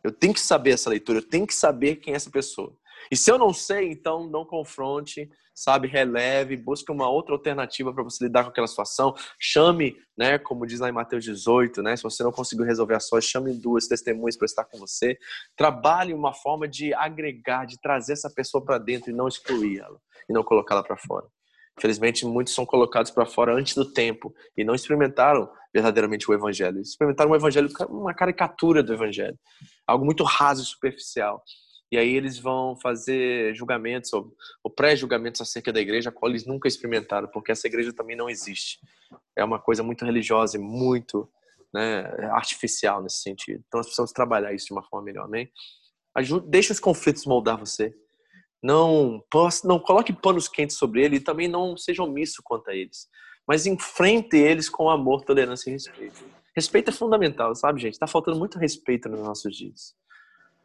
[0.05, 2.75] Eu tenho que saber essa leitura, eu tenho que saber quem é essa pessoa.
[3.11, 8.03] E se eu não sei, então não confronte, sabe, releve, busque uma outra alternativa para
[8.03, 9.15] você lidar com aquela situação.
[9.39, 12.99] Chame, né, como diz lá em Mateus 18, né, se você não conseguiu resolver a
[12.99, 15.17] sua, chame duas testemunhas para estar com você.
[15.55, 19.99] Trabalhe uma forma de agregar, de trazer essa pessoa para dentro e não excluir ela
[20.29, 21.25] e não colocá-la para fora.
[21.77, 26.79] Infelizmente, muitos são colocados para fora antes do tempo e não experimentaram verdadeiramente o evangelho.
[26.79, 29.37] Experimentaram um evangelho, uma caricatura do evangelho,
[29.85, 31.43] algo muito raso e superficial.
[31.91, 34.33] E aí eles vão fazer julgamentos ou,
[34.63, 38.29] ou pré-julgamentos acerca da igreja, a qual eles nunca experimentaram, porque essa igreja também não
[38.29, 38.79] existe.
[39.35, 41.29] É uma coisa muito religiosa e muito
[41.73, 43.63] né, artificial nesse sentido.
[43.67, 45.49] Então nós precisamos trabalhar isso de uma forma melhor, amém?
[46.15, 47.93] Ajude, deixe os conflitos moldar você.
[48.65, 49.23] Não,
[49.63, 53.07] não coloque panos quentes sobre ele e também não seja omisso quanto a eles.
[53.47, 56.25] Mas enfrente eles com amor, tolerância e respeito.
[56.55, 57.93] Respeito é fundamental, sabe, gente?
[57.93, 59.93] Está faltando muito respeito nos nossos dias.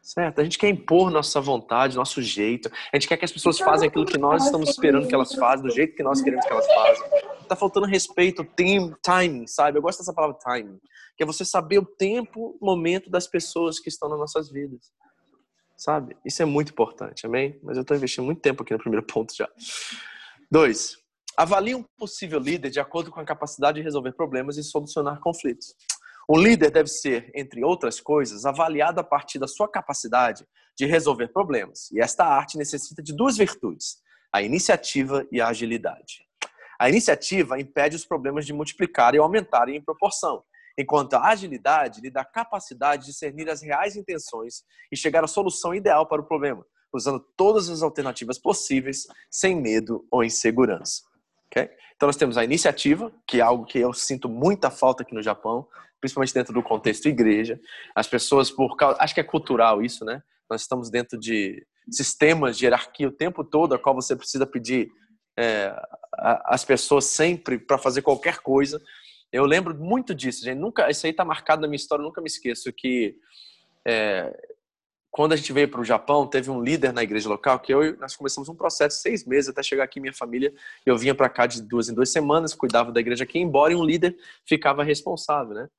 [0.01, 0.41] Certo?
[0.41, 2.71] A gente quer impor nossa vontade, nosso jeito.
[2.91, 5.67] A gente quer que as pessoas façam aquilo que nós estamos esperando que elas façam,
[5.67, 7.07] do jeito que nós queremos que elas façam.
[7.47, 9.77] Tá faltando respeito, time, timing, sabe?
[9.77, 10.79] Eu gosto dessa palavra timing,
[11.15, 14.91] que é você saber o tempo, momento das pessoas que estão nas nossas vidas.
[15.81, 16.15] Sabe?
[16.23, 17.59] Isso é muito importante, amém?
[17.63, 19.49] Mas eu estou investindo muito tempo aqui no primeiro ponto já.
[20.49, 20.95] Dois,
[21.35, 25.73] avalie um possível líder de acordo com a capacidade de resolver problemas e solucionar conflitos.
[26.29, 30.45] O líder deve ser, entre outras coisas, avaliado a partir da sua capacidade
[30.77, 31.89] de resolver problemas.
[31.91, 33.97] E esta arte necessita de duas virtudes:
[34.31, 36.27] a iniciativa e a agilidade.
[36.79, 40.43] A iniciativa impede os problemas de multiplicarem ou aumentarem em proporção,
[40.77, 45.73] enquanto a agilidade lhe dá capacidade de discernir as reais intenções e chegar à solução
[45.73, 51.01] ideal para o problema, usando todas as alternativas possíveis, sem medo ou insegurança.
[51.47, 51.69] Okay?
[51.95, 55.21] Então, nós temos a iniciativa, que é algo que eu sinto muita falta aqui no
[55.21, 55.67] Japão
[56.01, 57.61] principalmente dentro do contexto igreja.
[57.95, 60.21] As pessoas, por causa, acho que é cultural isso, né?
[60.49, 64.89] Nós estamos dentro de sistemas de hierarquia o tempo todo, a qual você precisa pedir
[65.37, 65.73] é,
[66.45, 68.81] as pessoas sempre para fazer qualquer coisa.
[69.31, 70.57] Eu lembro muito disso, gente.
[70.57, 72.03] Nunca, isso aí está marcado na minha história.
[72.03, 73.15] Nunca me esqueço que
[73.87, 74.31] é,
[75.11, 77.97] quando a gente veio para o Japão, teve um líder na igreja local que eu
[77.97, 80.53] nós começamos um processo de seis meses até chegar aqui minha família.
[80.85, 83.75] Eu vinha para cá de duas em duas semanas, cuidava da igreja aqui, embora e
[83.75, 85.69] um líder ficava responsável, né?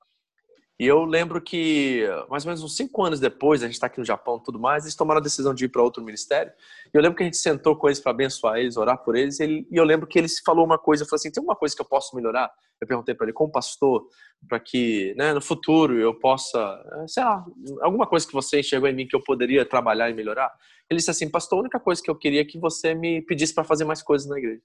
[0.83, 4.01] E eu lembro que, mais ou menos uns cinco anos depois, a gente está aqui
[4.01, 6.53] no Japão e tudo mais, eles tomaram a decisão de ir para outro ministério.
[6.93, 9.39] E eu lembro que a gente sentou com eles para abençoar eles, orar por eles.
[9.39, 11.87] E, eu lembro que ele falou uma coisa, falou assim: tem uma coisa que eu
[11.87, 12.51] posso melhorar?
[12.81, 14.09] Eu perguntei para ele, como pastor,
[14.49, 16.59] para que né, no futuro eu possa,
[17.07, 17.45] sei lá,
[17.83, 20.53] alguma coisa que você enxergou em mim que eu poderia trabalhar e melhorar.
[20.91, 23.55] Ele disse assim: Pastor, a única coisa que eu queria é que você me pedisse
[23.55, 24.61] para fazer mais coisas na igreja.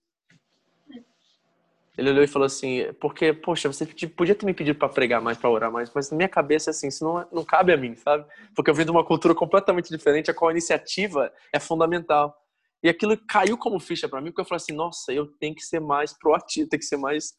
[1.97, 5.37] Ele olhou e falou assim, porque, poxa, você podia ter me pedido para pregar mais,
[5.37, 8.23] para orar mais, mas na minha cabeça, assim, isso não, não cabe a mim, sabe?
[8.55, 12.37] Porque eu venho de uma cultura completamente diferente, a qual a iniciativa é fundamental.
[12.83, 15.63] E aquilo caiu como ficha para mim, porque eu falei assim, nossa, eu tenho que
[15.63, 17.33] ser mais proativo, tenho que ser mais,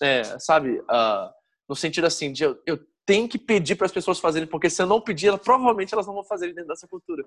[0.00, 1.30] é, sabe, uh,
[1.68, 4.80] no sentido assim, de eu, eu tenho que pedir para as pessoas fazerem, porque se
[4.80, 7.24] eu não pedir, provavelmente elas não vão fazer dentro dessa cultura.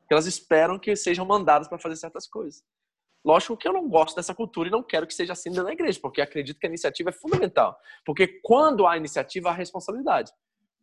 [0.00, 2.62] Porque elas esperam que sejam mandadas para fazer certas coisas.
[3.24, 5.72] Lógico que eu não gosto dessa cultura e não quero que seja assim dentro da
[5.72, 7.78] igreja, porque acredito que a iniciativa é fundamental.
[8.04, 10.32] Porque quando há iniciativa, há responsabilidade.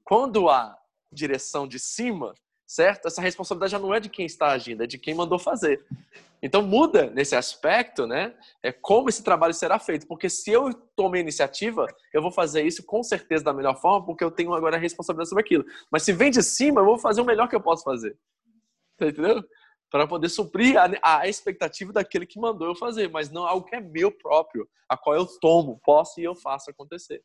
[0.03, 0.77] Quando há
[1.11, 2.33] direção de cima,
[2.65, 3.07] certo?
[3.07, 5.85] Essa responsabilidade já não é de quem está agindo, é de quem mandou fazer.
[6.41, 8.33] Então muda nesse aspecto, né?
[8.63, 12.83] É como esse trabalho será feito, porque se eu tomei iniciativa, eu vou fazer isso
[12.85, 15.65] com certeza da melhor forma, porque eu tenho agora a responsabilidade sobre aquilo.
[15.91, 18.17] Mas se vem de cima, eu vou fazer o melhor que eu posso fazer.
[19.01, 19.43] Entendeu?
[19.89, 23.75] Para poder suprir a, a, expectativa daquele que mandou eu fazer, mas não algo que
[23.75, 27.21] é meu próprio, a qual eu tomo, posso e eu faço acontecer.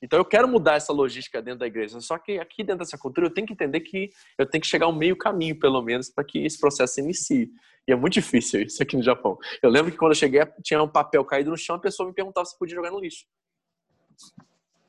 [0.00, 3.26] Então eu quero mudar essa logística dentro da igreja, só que aqui dentro dessa cultura
[3.26, 6.24] eu tenho que entender que eu tenho que chegar ao meio caminho, pelo menos, para
[6.24, 7.50] que esse processo inicie.
[7.86, 9.36] E é muito difícil isso aqui no Japão.
[9.62, 12.14] Eu lembro que quando eu cheguei, tinha um papel caído no chão, a pessoa me
[12.14, 13.24] perguntava se podia jogar no lixo.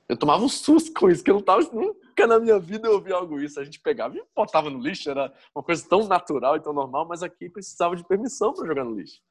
[0.09, 2.93] Eu tomava um susto com isso, que eu não tava, nunca na minha vida eu
[2.93, 3.59] ouvi algo isso.
[3.59, 7.07] A gente pegava e botava no lixo, era uma coisa tão natural e tão normal,
[7.07, 9.21] mas aqui precisava de permissão para jogar no lixo.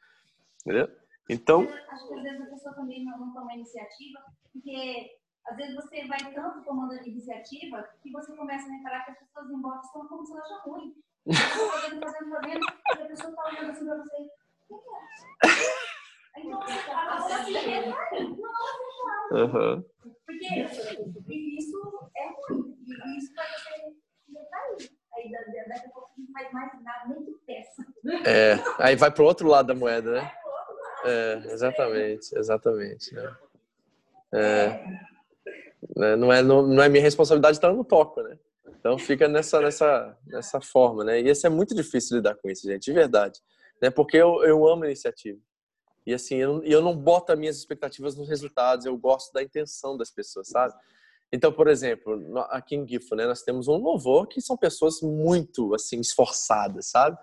[0.64, 0.88] Entendeu?
[1.28, 1.62] Então.
[1.62, 4.20] Acho que às vezes a pessoa também não toma iniciativa,
[4.52, 9.18] porque às vezes você vai tanto tomando iniciativa que você começa a reparar que as
[9.18, 10.94] pessoas em volta estão como se elas já ruim.
[11.28, 14.30] Você fazendo, fazendo, fazendo, e a pessoa está olhando assim para você.
[16.38, 17.88] É?
[18.20, 19.84] Então, uhum.
[20.26, 20.80] Porque isso
[22.16, 22.76] é ruim.
[22.86, 23.98] E isso vai ser
[24.50, 24.98] cair.
[25.14, 25.30] Aí
[25.68, 27.84] daqui a pouco não faz mais nada, nem que peça.
[28.24, 30.32] É, aí vai pro outro lado da moeda, né?
[31.04, 33.14] É, exatamente, exatamente.
[33.14, 33.36] Né?
[34.32, 34.68] É,
[35.96, 38.38] né, não, é, não, não é minha responsabilidade estar no toco, né?
[38.78, 41.20] Então fica nessa, nessa, nessa forma, né?
[41.20, 43.40] E isso é muito difícil lidar com isso, gente, de verdade.
[43.82, 43.90] Né?
[43.90, 45.38] Porque eu, eu amo a iniciativa.
[46.08, 49.94] E assim, eu, eu não boto as minhas expectativas nos resultados, eu gosto da intenção
[49.94, 50.72] das pessoas, sabe?
[51.30, 52.18] Então, por exemplo,
[52.48, 57.18] aqui em Gifo, né, nós temos um louvor que são pessoas muito, assim, esforçadas, sabe?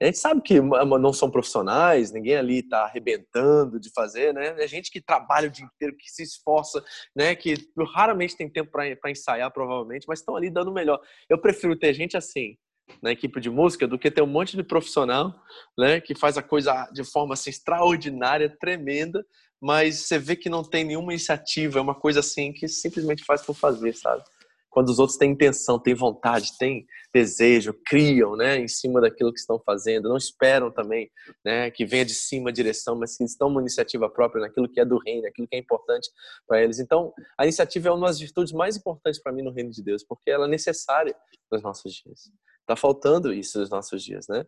[0.00, 4.54] A gente sabe que não são profissionais, ninguém ali está arrebentando de fazer, né?
[4.58, 6.82] É gente que trabalha o dia inteiro, que se esforça,
[7.14, 7.36] né?
[7.36, 7.54] Que
[7.94, 10.98] raramente tem tempo para ensaiar, provavelmente, mas estão ali dando o melhor.
[11.28, 12.56] Eu prefiro ter gente assim,
[13.02, 15.34] na equipe de música do que ter um monte de profissional,
[15.78, 19.24] né, que faz a coisa de forma assim extraordinária, tremenda,
[19.60, 23.42] mas você vê que não tem nenhuma iniciativa, é uma coisa assim que simplesmente faz
[23.42, 24.22] por fazer, sabe?
[24.68, 29.38] Quando os outros têm intenção, têm vontade, têm desejo, criam, né, em cima daquilo que
[29.38, 31.10] estão fazendo, não esperam também,
[31.44, 34.80] né, que venha de cima a direção, mas que estão uma iniciativa própria naquilo que
[34.80, 36.10] é do reino, naquilo que é importante
[36.48, 36.78] para eles.
[36.78, 40.02] Então, a iniciativa é uma das virtudes mais importantes para mim no reino de Deus,
[40.02, 41.14] porque ela é necessária
[41.50, 42.32] nos nossos dias.
[42.62, 44.46] Está faltando isso nos nossos dias, né?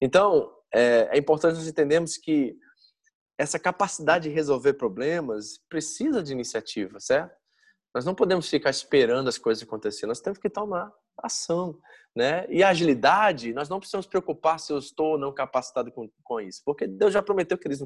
[0.00, 2.56] Então, é, é importante nós entendermos que
[3.38, 7.34] essa capacidade de resolver problemas precisa de iniciativa, certo?
[7.94, 10.92] Nós não podemos ficar esperando as coisas acontecerem, nós temos que tomar
[11.22, 11.78] ação,
[12.14, 12.46] né?
[12.50, 16.40] E a agilidade, nós não precisamos preocupar se eu estou ou não capacitado com, com
[16.40, 17.76] isso, porque Deus já prometeu que Ele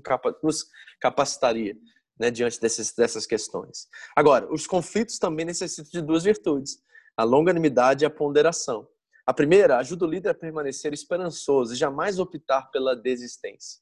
[0.42, 0.66] nos
[1.00, 1.76] capacitaria
[2.18, 3.88] né, diante desses, dessas questões.
[4.14, 6.78] Agora, os conflitos também necessitam de duas virtudes:
[7.16, 8.86] a longanimidade e a ponderação.
[9.30, 13.80] A primeira ajuda o líder a permanecer esperançoso e jamais optar pela desistência.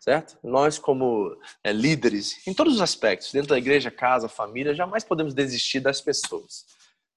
[0.00, 0.38] Certo?
[0.42, 5.34] Nós, como é, líderes, em todos os aspectos, dentro da igreja, casa, família, jamais podemos
[5.34, 6.64] desistir das pessoas.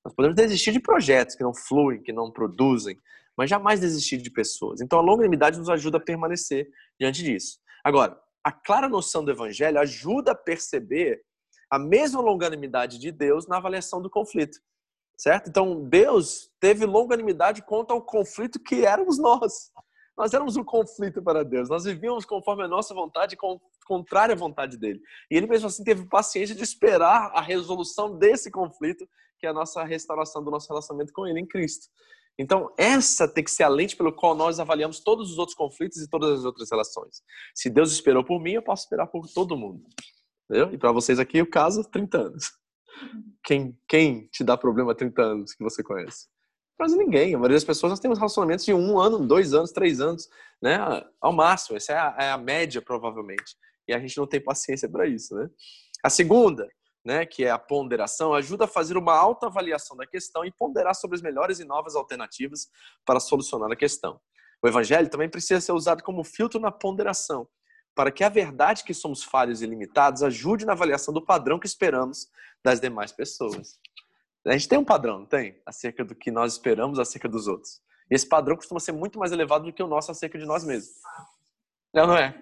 [0.04, 3.00] Nós podemos desistir de projetos que não fluem, que não produzem,
[3.38, 4.82] mas jamais desistir de pessoas.
[4.82, 6.68] Então, a longanimidade nos ajuda a permanecer
[7.00, 7.58] diante disso.
[7.86, 11.22] Agora, a clara noção do evangelho ajuda a perceber
[11.72, 14.60] a mesma longanimidade de Deus na avaliação do conflito.
[15.22, 15.50] Certo?
[15.50, 19.72] Então, Deus teve longanimidade contra o conflito que éramos nós.
[20.18, 21.70] Nós éramos um conflito para Deus.
[21.70, 23.38] Nós vivíamos conforme a nossa vontade,
[23.86, 25.00] contrária à vontade dele.
[25.30, 29.08] E ele mesmo assim teve paciência de esperar a resolução desse conflito,
[29.38, 31.88] que é a nossa restauração do nosso relacionamento com ele em Cristo.
[32.36, 36.02] Então, essa tem que ser a lente pelo qual nós avaliamos todos os outros conflitos
[36.02, 37.22] e todas as outras relações.
[37.54, 39.84] Se Deus esperou por mim, eu posso esperar por todo mundo.
[40.50, 40.74] Entendeu?
[40.74, 42.61] E para vocês aqui, o caso, 30 anos.
[43.44, 46.28] Quem, quem te dá problema há 30 anos que você conhece?
[46.78, 47.34] Quase ninguém.
[47.34, 50.28] A maioria das pessoas nós temos relacionamentos de um ano, dois anos, três anos,
[50.62, 50.78] né?
[51.20, 51.78] Ao máximo.
[51.78, 53.56] Essa é a, é a média, provavelmente.
[53.88, 55.50] E a gente não tem paciência para isso, né?
[56.04, 56.68] A segunda
[57.04, 61.16] né, que é a ponderação, ajuda a fazer uma autoavaliação da questão e ponderar sobre
[61.16, 62.68] as melhores e novas alternativas
[63.06, 64.20] para solucionar a questão.
[64.64, 67.48] O evangelho também precisa ser usado como filtro na ponderação,
[67.96, 71.68] para que a verdade que somos falhos e limitados ajude na avaliação do padrão que
[71.68, 72.30] esperamos
[72.64, 73.80] das demais pessoas.
[74.46, 75.62] A gente tem um padrão, não tem?
[75.66, 77.82] Acerca do que nós esperamos acerca dos outros.
[78.10, 80.64] E esse padrão costuma ser muito mais elevado do que o nosso acerca de nós
[80.64, 80.96] mesmos.
[81.94, 82.42] Não, não é?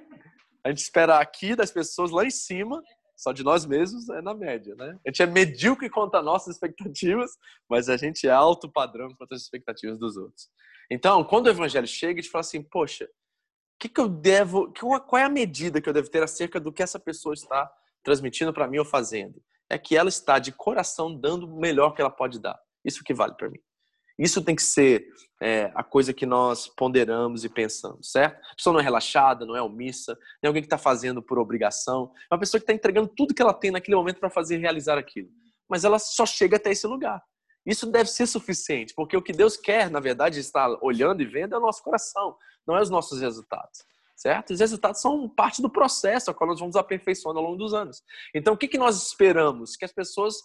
[0.63, 2.81] A gente espera aqui das pessoas lá em cima
[3.19, 4.97] só de nós mesmos é na média, né?
[5.05, 7.31] A gente é medíocre contra nossas expectativas,
[7.69, 10.49] mas a gente é alto padrão contra as expectativas dos outros.
[10.89, 13.09] Então, quando o evangelho chega, a gente fala assim, poxa,
[13.79, 14.71] que, que eu devo,
[15.07, 17.71] qual é a medida que eu devo ter acerca do que essa pessoa está
[18.03, 19.41] transmitindo para mim ou fazendo?
[19.69, 22.59] É que ela está de coração dando o melhor que ela pode dar.
[22.83, 23.59] Isso que vale para mim.
[24.17, 25.07] Isso tem que ser
[25.41, 28.37] é, a coisa que nós ponderamos e pensamos, certo?
[28.51, 31.39] A pessoa não é relaxada, não é omissa, não é alguém que está fazendo por
[31.39, 32.11] obrigação.
[32.29, 34.97] É uma pessoa que está entregando tudo que ela tem naquele momento para fazer realizar
[34.97, 35.29] aquilo.
[35.69, 37.23] Mas ela só chega até esse lugar.
[37.65, 41.55] Isso deve ser suficiente, porque o que Deus quer, na verdade, estar olhando e vendo
[41.55, 42.35] é o nosso coração,
[42.67, 43.83] não é os nossos resultados.
[44.15, 44.51] Certo?
[44.51, 48.03] Os resultados são parte do processo a qual nós vamos aperfeiçoando ao longo dos anos.
[48.35, 49.77] Então, o que, que nós esperamos?
[49.77, 50.35] Que as pessoas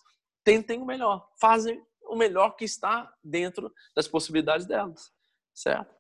[0.45, 5.11] tentem o melhor, fazem o melhor que está dentro das possibilidades delas,
[5.53, 5.93] certo?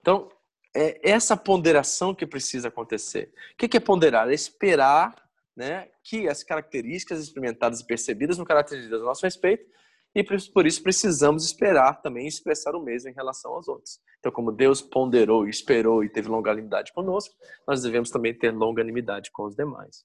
[0.00, 0.30] Então,
[0.74, 3.34] é essa ponderação que precisa acontecer.
[3.52, 4.30] O que é ponderar?
[4.30, 5.14] É esperar
[5.56, 9.68] né, que as características experimentadas e percebidas no caráter de Deus a nosso respeito,
[10.14, 14.00] e por isso precisamos esperar também expressar o mesmo em relação aos outros.
[14.18, 17.34] Então, como Deus ponderou, esperou e teve longanimidade conosco,
[17.66, 20.04] nós devemos também ter longanimidade com os demais,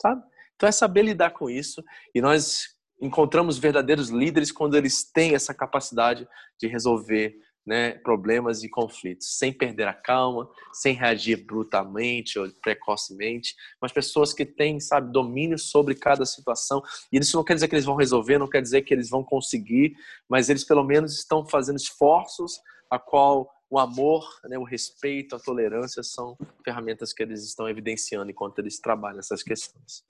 [0.00, 0.22] sabe?
[0.54, 1.82] Então, é saber lidar com isso,
[2.14, 6.26] e nós encontramos verdadeiros líderes quando eles têm essa capacidade
[6.58, 7.34] de resolver
[7.66, 14.32] né, problemas e conflitos, sem perder a calma, sem reagir brutalmente ou precocemente, mas pessoas
[14.32, 16.80] que têm, sabe, domínio sobre cada situação.
[17.12, 19.24] E isso não quer dizer que eles vão resolver, não quer dizer que eles vão
[19.24, 19.96] conseguir,
[20.28, 25.40] mas eles pelo menos estão fazendo esforços a qual o amor, né, o respeito, a
[25.40, 30.04] tolerância são ferramentas que eles estão evidenciando enquanto eles trabalham essas questões.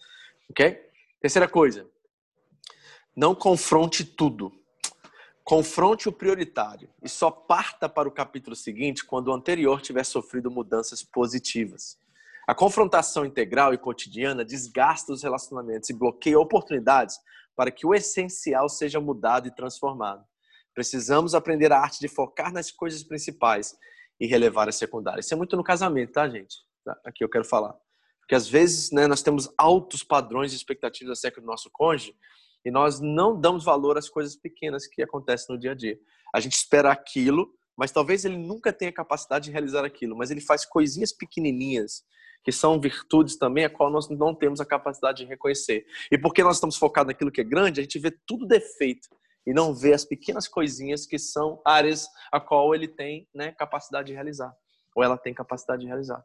[0.51, 0.79] Ok?
[1.23, 1.89] Terceira coisa,
[3.17, 4.53] não confronte tudo.
[5.47, 10.51] Confronte o prioritário e só parta para o capítulo seguinte quando o anterior tiver sofrido
[10.51, 11.97] mudanças positivas.
[12.49, 17.21] A confrontação integral e cotidiana desgasta os relacionamentos e bloqueia oportunidades
[17.55, 20.25] para que o essencial seja mudado e transformado.
[20.75, 23.79] Precisamos aprender a arte de focar nas coisas principais
[24.19, 25.27] e relevar as secundárias.
[25.27, 26.57] Isso é muito no casamento, tá, gente?
[26.85, 27.73] Tá, aqui eu quero falar.
[28.19, 32.17] Porque às vezes né, nós temos altos padrões e expectativas acerca do nosso cônjuge
[32.67, 35.97] e nós não damos valor às coisas pequenas que acontecem no dia a dia.
[36.35, 40.41] A gente espera aquilo, mas talvez ele nunca tenha capacidade de realizar aquilo, mas ele
[40.41, 42.03] faz coisinhas pequenininhas
[42.43, 45.87] que são virtudes também a qual nós não temos a capacidade de reconhecer.
[46.11, 49.09] E porque nós estamos focados naquilo que é grande, a gente vê tudo defeito
[49.47, 54.09] e não vê as pequenas coisinhas que são áreas a qual ele tem né, capacidade
[54.09, 54.53] de realizar,
[54.93, 56.21] ou ela tem capacidade de realizar.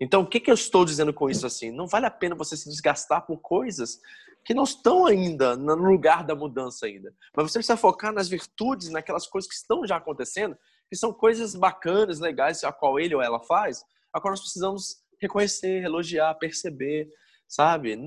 [0.00, 1.70] Então, o que, que eu estou dizendo com isso assim?
[1.70, 4.00] Não vale a pena você se desgastar por coisas
[4.44, 7.14] que não estão ainda no lugar da mudança ainda.
[7.36, 10.56] Mas você precisa focar nas virtudes, naquelas coisas que estão já acontecendo,
[10.88, 14.96] que são coisas bacanas, legais, a qual ele ou ela faz, a qual nós precisamos
[15.20, 17.08] reconhecer, elogiar, perceber,
[17.46, 17.98] sabe?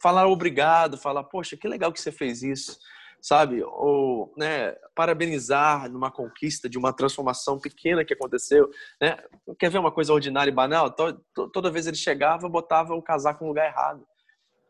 [0.00, 2.78] Falar obrigado, falar, poxa, que legal que você fez isso,
[3.24, 3.62] sabe?
[3.64, 9.16] Ou, né, parabenizar numa conquista de uma transformação pequena que aconteceu, né?
[9.58, 10.94] Quer ver uma coisa ordinária e banal?
[11.34, 14.06] Toda vez ele chegava, botava o casaco no lugar errado.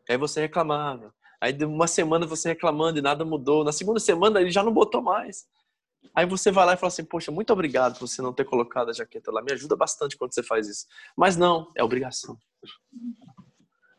[0.09, 1.13] Aí você reclamava.
[1.41, 3.65] Aí de uma semana você reclamando e nada mudou.
[3.65, 5.45] Na segunda semana ele já não botou mais.
[6.15, 8.89] Aí você vai lá e fala assim, poxa, muito obrigado por você não ter colocado
[8.89, 9.41] a jaqueta lá.
[9.41, 10.85] Me ajuda bastante quando você faz isso.
[11.17, 12.37] Mas não, é obrigação.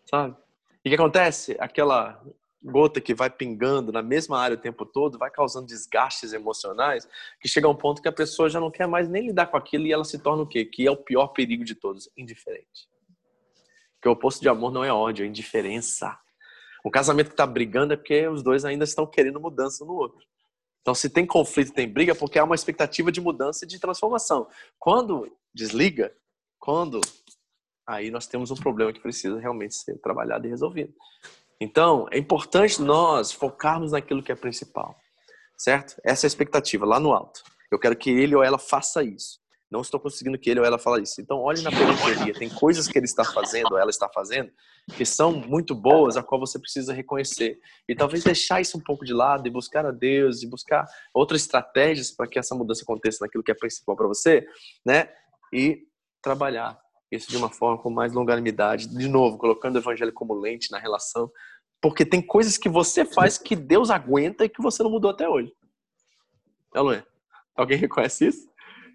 [0.08, 0.34] Sabe?
[0.82, 1.58] E o que acontece?
[1.60, 2.24] Aquela
[2.66, 7.08] gota que vai pingando na mesma área o tempo todo, vai causando desgastes emocionais,
[7.40, 9.56] que chega a um ponto que a pessoa já não quer mais nem lidar com
[9.56, 10.64] aquilo e ela se torna o quê?
[10.64, 12.88] Que é o pior perigo de todos, indiferente.
[13.94, 16.18] Porque o oposto de amor não é ódio, é indiferença.
[16.84, 20.26] Um casamento que está brigando é porque os dois ainda estão querendo mudança no outro.
[20.82, 23.80] Então, se tem conflito, tem briga, é porque há uma expectativa de mudança e de
[23.80, 24.48] transformação.
[24.78, 26.14] Quando desliga,
[26.60, 27.00] quando
[27.86, 30.92] aí nós temos um problema que precisa realmente ser trabalhado e resolvido.
[31.60, 34.96] Então, é importante nós focarmos naquilo que é principal,
[35.56, 35.96] certo?
[36.04, 37.42] Essa é a expectativa lá no alto.
[37.70, 39.40] Eu quero que ele ou ela faça isso.
[39.70, 41.20] Não estou conseguindo que ele ou ela fale isso.
[41.20, 42.32] Então, olhe na periferia.
[42.32, 44.50] Tem coisas que ele está fazendo, ou ela está fazendo,
[44.96, 47.58] que são muito boas, a qual você precisa reconhecer.
[47.88, 51.42] E talvez deixar isso um pouco de lado e buscar a Deus e buscar outras
[51.42, 54.46] estratégias para que essa mudança aconteça naquilo que é principal para você,
[54.84, 55.08] né?
[55.52, 55.82] E
[56.22, 56.78] trabalhar
[57.16, 58.88] isso de uma forma com mais longanimidade.
[58.88, 61.30] De novo, colocando o evangelho como lente na relação.
[61.80, 65.28] Porque tem coisas que você faz que Deus aguenta e que você não mudou até
[65.28, 65.52] hoje.
[66.74, 67.04] É, não é?
[67.54, 68.48] Alguém reconhece isso?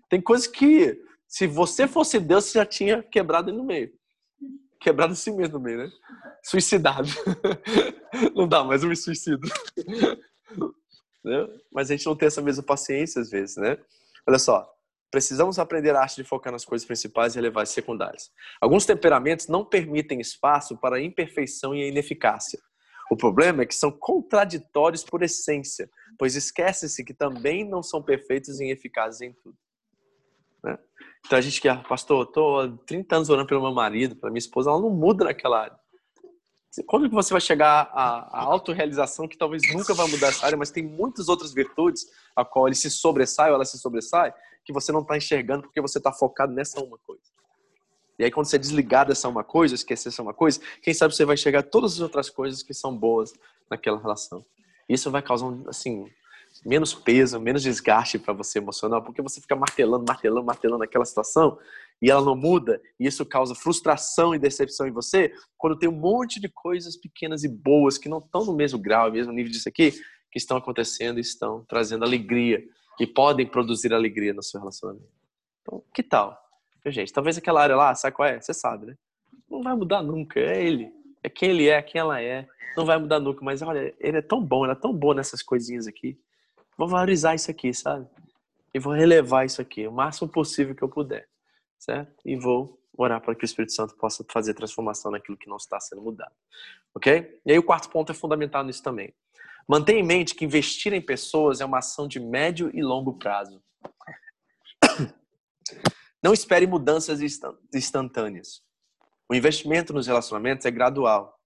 [0.09, 3.91] Tem coisas que, se você fosse Deus, você já tinha quebrado ele no meio.
[4.79, 5.91] Quebrado assim mesmo no meio, né?
[6.43, 7.07] Suicidado.
[8.35, 9.47] Não dá, mas eu me suicido.
[11.23, 11.47] Né?
[11.71, 13.77] Mas a gente não tem essa mesma paciência às vezes, né?
[14.27, 14.67] Olha só,
[15.11, 18.31] precisamos aprender a arte de focar nas coisas principais e relevar as secundárias.
[18.61, 22.59] Alguns temperamentos não permitem espaço para a imperfeição e a ineficácia.
[23.11, 28.61] O problema é que são contraditórios por essência, pois esquece-se que também não são perfeitos
[28.61, 29.57] e eficazes em tudo.
[30.63, 30.79] Né?
[31.25, 34.39] Então a gente quer, pastor, estou há 30 anos orando pelo meu marido, pela minha
[34.39, 35.81] esposa, ela não muda naquela área.
[36.87, 40.57] Quando que você vai chegar à, à autorrealização que talvez nunca vai mudar essa área,
[40.57, 44.73] mas tem muitas outras virtudes a qual ele se sobressai ou ela se sobressai, que
[44.73, 47.23] você não está enxergando porque você está focado nessa uma coisa.
[48.19, 51.25] E aí quando você desligar dessa uma coisa, esquecer essa uma coisa, quem sabe você
[51.25, 53.33] vai enxergar todas as outras coisas que são boas
[53.69, 54.45] naquela relação.
[54.87, 56.05] Isso vai causar, assim,
[56.65, 61.57] menos peso, menos desgaste para você emocional, porque você fica martelando, martelando, martelando aquela situação
[62.01, 65.91] e ela não muda, e isso causa frustração e decepção em você, quando tem um
[65.91, 69.69] monte de coisas pequenas e boas que não estão no mesmo grau, mesmo nível disso
[69.69, 69.91] aqui,
[70.31, 72.63] que estão acontecendo e estão trazendo alegria
[73.01, 75.09] e podem produzir alegria no seu relacionamento.
[75.61, 76.39] Então, que tal?
[76.85, 78.39] Gente, talvez aquela área lá, sabe qual é?
[78.39, 78.95] Você sabe, né?
[79.49, 80.93] Não vai mudar nunca, é ele.
[81.23, 82.47] É quem ele é, quem ela é.
[82.77, 85.41] Não vai mudar nunca, mas olha, ele é tão bom, ele é tão bom nessas
[85.41, 86.15] coisinhas aqui.
[86.77, 88.07] Vou valorizar isso aqui, sabe?
[88.71, 91.27] E vou relevar isso aqui o máximo possível que eu puder,
[91.79, 92.13] certo?
[92.23, 95.79] E vou orar para que o Espírito Santo possa fazer transformação naquilo que não está
[95.79, 96.33] sendo mudado,
[96.93, 97.39] ok?
[97.43, 99.11] E aí o quarto ponto é fundamental nisso também.
[99.67, 103.61] Mantenha em mente que investir em pessoas é uma ação de médio e longo prazo.
[106.21, 107.19] Não espere mudanças
[107.73, 108.61] instantâneas.
[109.29, 111.39] O investimento nos relacionamentos é gradual.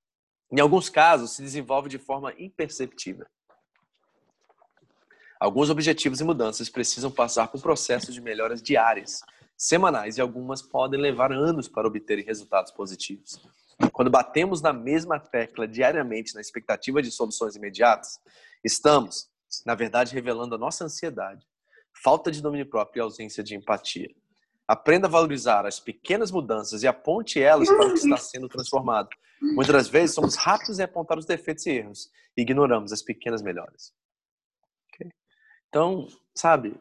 [0.52, 3.26] Em alguns casos, se desenvolve de forma imperceptível.
[5.40, 9.22] Alguns objetivos e mudanças precisam passar por processos de melhoras diárias,
[9.58, 13.40] semanais e algumas podem levar anos para obterem resultados positivos.
[13.92, 18.20] Quando batemos na mesma tecla diariamente na expectativa de soluções imediatas,
[18.64, 19.30] estamos,
[19.66, 21.46] na verdade, revelando a nossa ansiedade,
[22.04, 24.10] falta de domínio próprio e ausência de empatia.
[24.68, 29.10] Aprenda a valorizar as pequenas mudanças e aponte elas para o que está sendo transformado.
[29.42, 33.94] Muitas vezes somos rápidos em apontar os defeitos e erros e ignoramos as pequenas melhoras.
[35.76, 36.80] Então, sabe,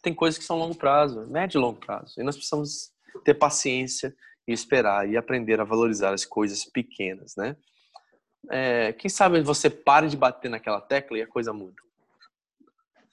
[0.00, 2.18] tem coisas que são longo prazo, médio e longo prazo.
[2.18, 2.90] E nós precisamos
[3.22, 7.56] ter paciência e esperar e aprender a valorizar as coisas pequenas, né?
[8.48, 11.76] É, quem sabe você pare de bater naquela tecla e a coisa muda.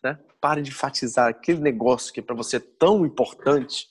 [0.04, 0.18] Né?
[0.40, 3.88] Pare de enfatizar aquele negócio que é para você é tão importante.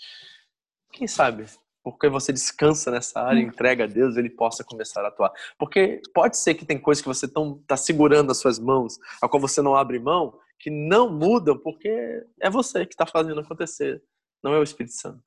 [0.93, 1.45] Quem sabe,
[1.83, 5.33] porque você descansa nessa área, entrega a Deus, ele possa começar a atuar.
[5.59, 9.41] Porque pode ser que tem coisas que você está segurando nas suas mãos, a qual
[9.41, 14.03] você não abre mão, que não mudam porque é você que está fazendo acontecer,
[14.43, 15.23] não é o Espírito Santo.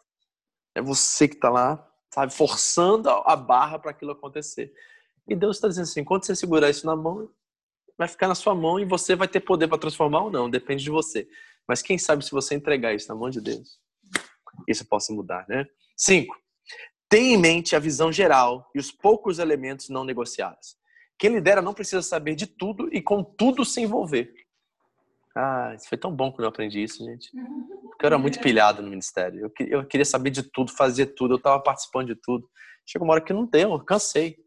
[0.75, 4.73] É você que está lá, sabe, forçando a barra para aquilo acontecer.
[5.27, 7.29] E Deus está dizendo assim: quando você segurar isso na mão,
[7.97, 10.83] vai ficar na sua mão e você vai ter poder para transformar ou não, depende
[10.83, 11.27] de você.
[11.67, 13.79] Mas quem sabe se você entregar isso na mão de Deus,
[14.67, 15.67] isso possa mudar, né?
[15.95, 16.35] Cinco,
[17.07, 20.77] tenha em mente a visão geral e os poucos elementos não negociáveis.
[21.17, 24.33] Quem lidera não precisa saber de tudo e com tudo se envolver.
[25.39, 27.31] Ah, isso foi tão bom quando eu aprendi isso, gente.
[27.89, 29.41] Porque eu era muito pilhado no ministério.
[29.41, 32.49] Eu, eu queria saber de tudo, fazer tudo, eu estava participando de tudo.
[32.85, 34.37] Chegou uma hora que não deu, eu cansei.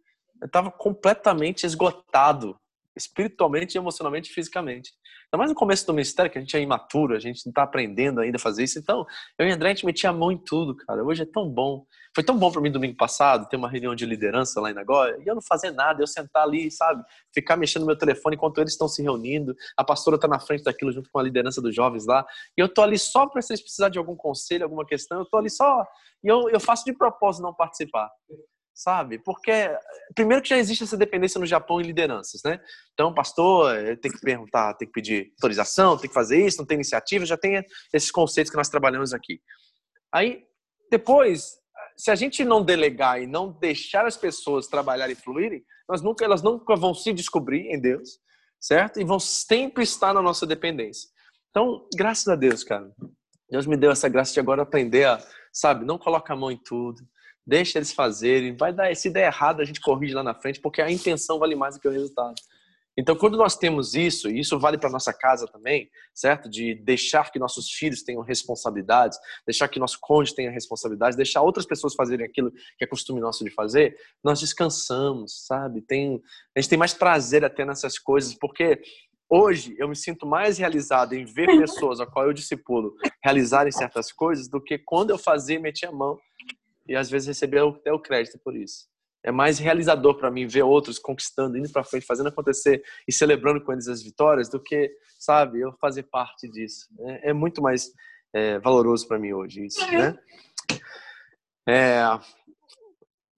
[0.40, 2.58] Eu estava completamente esgotado,
[2.96, 4.92] espiritualmente, emocionalmente e fisicamente.
[5.32, 7.62] Ainda mais no começo do ministério, que a gente é imaturo, a gente não está
[7.62, 8.78] aprendendo ainda a fazer isso.
[8.78, 9.06] Então,
[9.38, 11.02] eu e André, a gente metia a mão em tudo, cara.
[11.02, 11.86] Hoje é tão bom.
[12.14, 15.16] Foi tão bom para mim domingo passado ter uma reunião de liderança lá em Nagoya
[15.24, 17.02] e eu não fazer nada, eu sentar ali, sabe?
[17.34, 19.56] Ficar mexendo no meu telefone enquanto eles estão se reunindo.
[19.74, 22.26] A pastora está na frente daquilo junto com a liderança dos jovens lá.
[22.54, 25.20] E eu tô ali só para vocês precisarem de algum conselho, alguma questão.
[25.20, 25.82] Eu tô ali só.
[26.22, 28.10] E eu, eu faço de propósito não participar
[28.74, 29.18] sabe?
[29.18, 29.70] Porque
[30.14, 32.60] primeiro que já existe essa dependência no Japão em lideranças, né?
[32.92, 36.66] Então, pastor eh, tem que perguntar, tem que pedir autorização, tem que fazer isso, não
[36.66, 39.40] tem iniciativa, já tem esses conceitos que nós trabalhamos aqui.
[40.12, 40.44] Aí,
[40.90, 41.58] depois,
[41.96, 46.24] se a gente não delegar e não deixar as pessoas trabalharem e fluírem, nós nunca,
[46.24, 48.18] elas nunca vão se descobrir em Deus,
[48.60, 49.00] certo?
[49.00, 51.08] E vão sempre estar na nossa dependência.
[51.50, 52.90] Então, graças a Deus, cara.
[53.50, 56.56] Deus me deu essa graça de agora aprender a, sabe, não coloca a mão em
[56.56, 57.02] tudo,
[57.46, 60.80] deixa eles fazerem, vai dar, se der errado a gente corrige lá na frente, porque
[60.80, 62.34] a intenção vale mais do que o resultado.
[62.96, 66.48] Então, quando nós temos isso, e isso vale para nossa casa também, certo?
[66.48, 71.64] De deixar que nossos filhos tenham responsabilidades, deixar que nosso cônjuge tenha responsabilidades, deixar outras
[71.64, 75.80] pessoas fazerem aquilo que é costume nosso de fazer, nós descansamos, sabe?
[75.80, 76.20] Tem,
[76.54, 78.82] a gente tem mais prazer até nessas coisas, porque
[79.26, 84.12] hoje eu me sinto mais realizado em ver pessoas a qual eu discipulo realizarem certas
[84.12, 86.18] coisas do que quando eu fazia e metia a mão
[86.86, 88.92] e às vezes receber até o crédito por isso
[89.24, 93.62] é mais realizador para mim ver outros conquistando, indo para frente, fazendo acontecer e celebrando
[93.62, 96.88] com eles as vitórias do que, sabe, eu fazer parte disso.
[97.00, 97.92] É, é muito mais
[98.34, 100.18] é, valoroso para mim hoje isso, né?
[101.68, 102.02] É,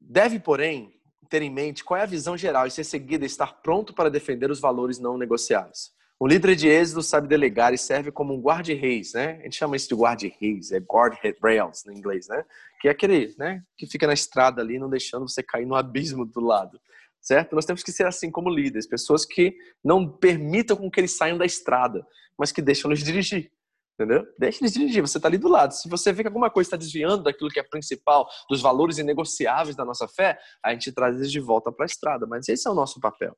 [0.01, 0.95] deve, porém,
[1.29, 4.51] ter em mente qual é a visão geral e ser seguida estar pronto para defender
[4.51, 5.93] os valores não negociáveis.
[6.19, 9.39] O líder de êxodo sabe delegar e serve como um guarda-reis, né?
[9.41, 12.45] A gente chama isso de guarda-reis, é guard rails no inglês, né?
[12.81, 16.25] Que é aquele, né, que fica na estrada ali, não deixando você cair no abismo
[16.25, 16.81] do lado,
[17.21, 17.55] certo?
[17.55, 21.37] Nós temos que ser assim como líderes, pessoas que não permitam com que eles saiam
[21.37, 22.07] da estrada,
[22.39, 23.51] mas que deixam eles dirigir.
[23.95, 24.27] Entendeu?
[24.37, 25.73] Deixa eles dirigir, você está ali do lado.
[25.73, 29.77] Se você vê que alguma coisa está desviando daquilo que é principal, dos valores inegociáveis
[29.77, 32.27] da nossa fé, a gente traz eles de volta para a estrada.
[32.27, 33.37] Mas esse é o nosso papel.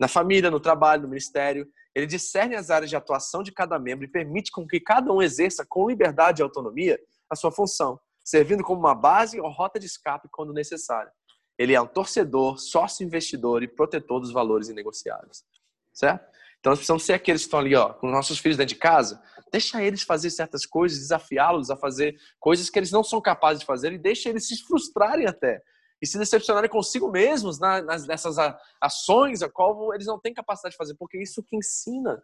[0.00, 4.04] Na família, no trabalho, no ministério, ele discerne as áreas de atuação de cada membro
[4.04, 8.62] e permite com que cada um exerça com liberdade e autonomia a sua função, servindo
[8.62, 11.10] como uma base ou rota de escape quando necessário.
[11.58, 15.44] Ele é um torcedor, sócio investidor e protetor dos valores inegociáveis.
[15.92, 16.24] Certo?
[16.58, 19.20] Então nós precisamos ser aqueles que estão ali, ó, com nossos filhos dentro de casa,
[19.50, 23.66] deixa eles fazer certas coisas, desafiá-los a fazer coisas que eles não são capazes de
[23.66, 25.60] fazer e deixa eles se frustrarem até
[26.02, 28.36] e se decepcionarem consigo mesmos nas, nessas
[28.80, 32.20] ações a qual eles não têm capacidade de fazer, porque isso que ensina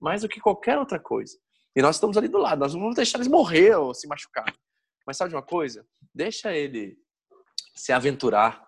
[0.00, 1.36] mais do que qualquer outra coisa.
[1.76, 4.46] E nós estamos ali do lado, nós não vamos deixar eles morrer ou se machucar.
[5.06, 5.86] Mas sabe de uma coisa?
[6.14, 6.96] Deixa ele
[7.74, 8.66] se aventurar,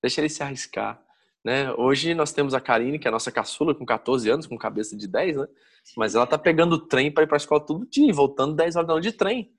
[0.00, 1.02] deixa ele se arriscar.
[1.44, 1.72] Né?
[1.72, 4.96] Hoje nós temos a Karine, que é a nossa caçula, com 14 anos, com cabeça
[4.96, 5.46] de 10, né?
[5.96, 8.76] Mas ela tá pegando o trem para ir para a escola todo dia, voltando 10
[8.76, 9.52] horas da noite de trem.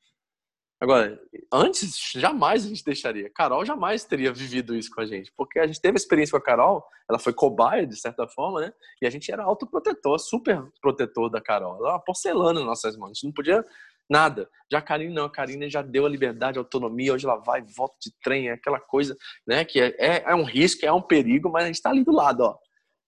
[0.82, 1.19] Agora,
[1.51, 3.30] antes, jamais a gente deixaria.
[3.30, 6.41] Carol jamais teria vivido isso com a gente, porque a gente teve experiência com a
[6.41, 8.73] Carol, ela foi cobaia, de certa forma, né?
[9.01, 11.75] E a gente era autoprotetor, super protetor da Carol.
[11.75, 13.65] Ela era uma porcelana nas nossas mãos, a gente não podia
[14.09, 14.49] nada.
[14.71, 17.61] Já a Karine não, a Karine já deu a liberdade, a autonomia, hoje ela vai,
[17.61, 19.65] volta de trem, é aquela coisa, né?
[19.65, 22.13] Que é, é, é um risco, é um perigo, mas a gente está ali do
[22.13, 22.57] lado, ó.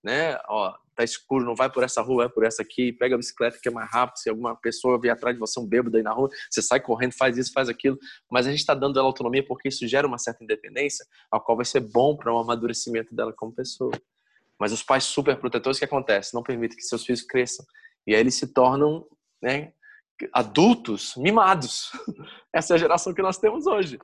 [0.04, 0.38] Né?
[0.50, 3.58] Ó, tá escuro, não vai por essa rua, vai por essa aqui, pega a bicicleta
[3.62, 6.12] que é mais rápido, se alguma pessoa vier atrás de você, um bêbado aí na
[6.12, 7.98] rua, você sai correndo, faz isso, faz aquilo,
[8.30, 11.56] mas a gente está dando ela autonomia porque isso gera uma certa independência, a qual
[11.56, 13.92] vai ser bom para o amadurecimento dela como pessoa.
[14.60, 16.36] Mas os pais super protetores, o que acontece?
[16.36, 17.66] Não permitem que seus filhos cresçam.
[18.06, 19.08] E aí eles se tornam
[19.42, 19.74] né,
[20.32, 21.92] adultos mimados.
[22.54, 23.98] Essa é a geração que nós temos hoje.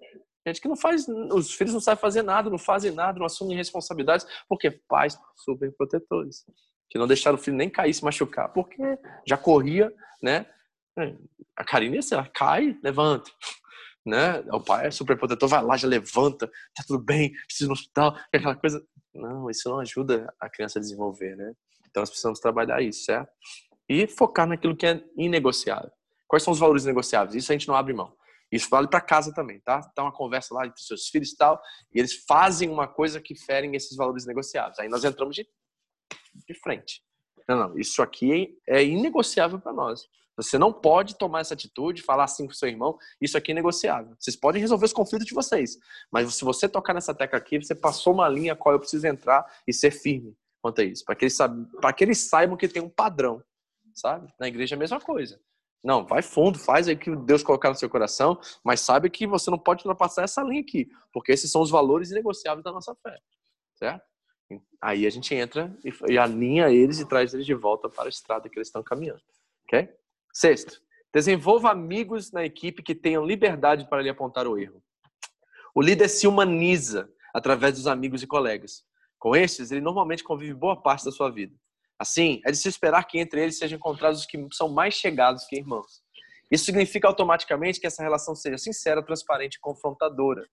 [0.48, 3.58] Gente que não faz, os filhos não sabem fazer nada, não fazem nada, não assumem
[3.58, 6.46] responsabilidades, porque pais super protetores
[6.90, 8.82] que não deixaram o filho nem cair, se machucar, porque
[9.28, 10.46] já corria, né?
[11.56, 13.30] A Karine, assim, ela cai, levanta.
[14.06, 14.40] Né?
[14.54, 17.74] O pai é super protetor, vai lá, já levanta, tá tudo bem, precisa ir no
[17.74, 18.82] hospital, aquela coisa.
[19.14, 21.52] Não, isso não ajuda a criança a desenvolver, né?
[21.90, 23.30] Então nós precisamos trabalhar isso, certo?
[23.90, 25.92] E focar naquilo que é inegociável.
[26.26, 27.36] Quais são os valores negociáveis?
[27.36, 28.16] Isso a gente não abre mão.
[28.50, 29.82] Isso vale para casa também, tá?
[29.94, 31.62] Tá uma conversa lá entre seus filhos e tal,
[31.94, 34.80] e eles fazem uma coisa que ferem esses valores negociáveis.
[34.80, 35.46] Aí nós entramos de
[36.46, 37.02] de frente.
[37.48, 40.08] Não, não, isso aqui é inegociável para nós.
[40.36, 44.16] Você não pode tomar essa atitude, falar assim com seu irmão, isso aqui é negociável.
[44.20, 45.78] Vocês podem resolver os conflitos de vocês,
[46.12, 49.08] mas se você tocar nessa tecla aqui, você passou uma linha a qual eu preciso
[49.08, 51.38] entrar e ser firme quanto a isso, para que eles
[51.82, 53.42] para que eles saibam que tem um padrão,
[53.96, 54.32] sabe?
[54.40, 55.40] Na igreja é a mesma coisa.
[55.84, 59.50] Não, vai fundo, faz aí que Deus colocar no seu coração, mas sabe que você
[59.50, 63.18] não pode ultrapassar essa linha aqui, porque esses são os valores inegociáveis da nossa fé,
[63.76, 64.04] certo?
[64.82, 65.76] Aí a gente entra
[66.08, 69.22] e alinha eles e traz eles de volta para a estrada que eles estão caminhando,
[69.66, 69.90] ok?
[70.32, 70.82] Sexto,
[71.14, 74.82] desenvolva amigos na equipe que tenham liberdade para lhe apontar o erro.
[75.74, 78.84] O líder se humaniza através dos amigos e colegas.
[79.20, 81.56] Com estes, ele normalmente convive boa parte da sua vida.
[82.00, 85.46] Assim, é de se esperar que entre eles sejam encontrados os que são mais chegados
[85.46, 86.04] que irmãos.
[86.52, 90.48] Isso significa automaticamente que essa relação seja sincera, transparente e confrontadora.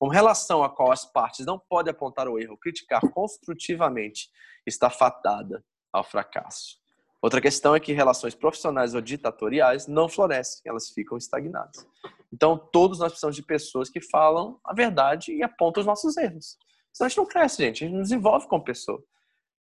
[0.00, 4.30] Uma relação a qual as partes não podem apontar o erro, criticar construtivamente,
[4.66, 6.78] está fatada ao fracasso.
[7.20, 11.86] Outra questão é que relações profissionais ou ditatoriais não florescem, elas ficam estagnadas.
[12.32, 16.56] Então, todos nós precisamos de pessoas que falam a verdade e apontam os nossos erros.
[16.92, 17.84] Senão a gente não cresce, gente.
[17.84, 19.02] A gente não desenvolve como pessoa.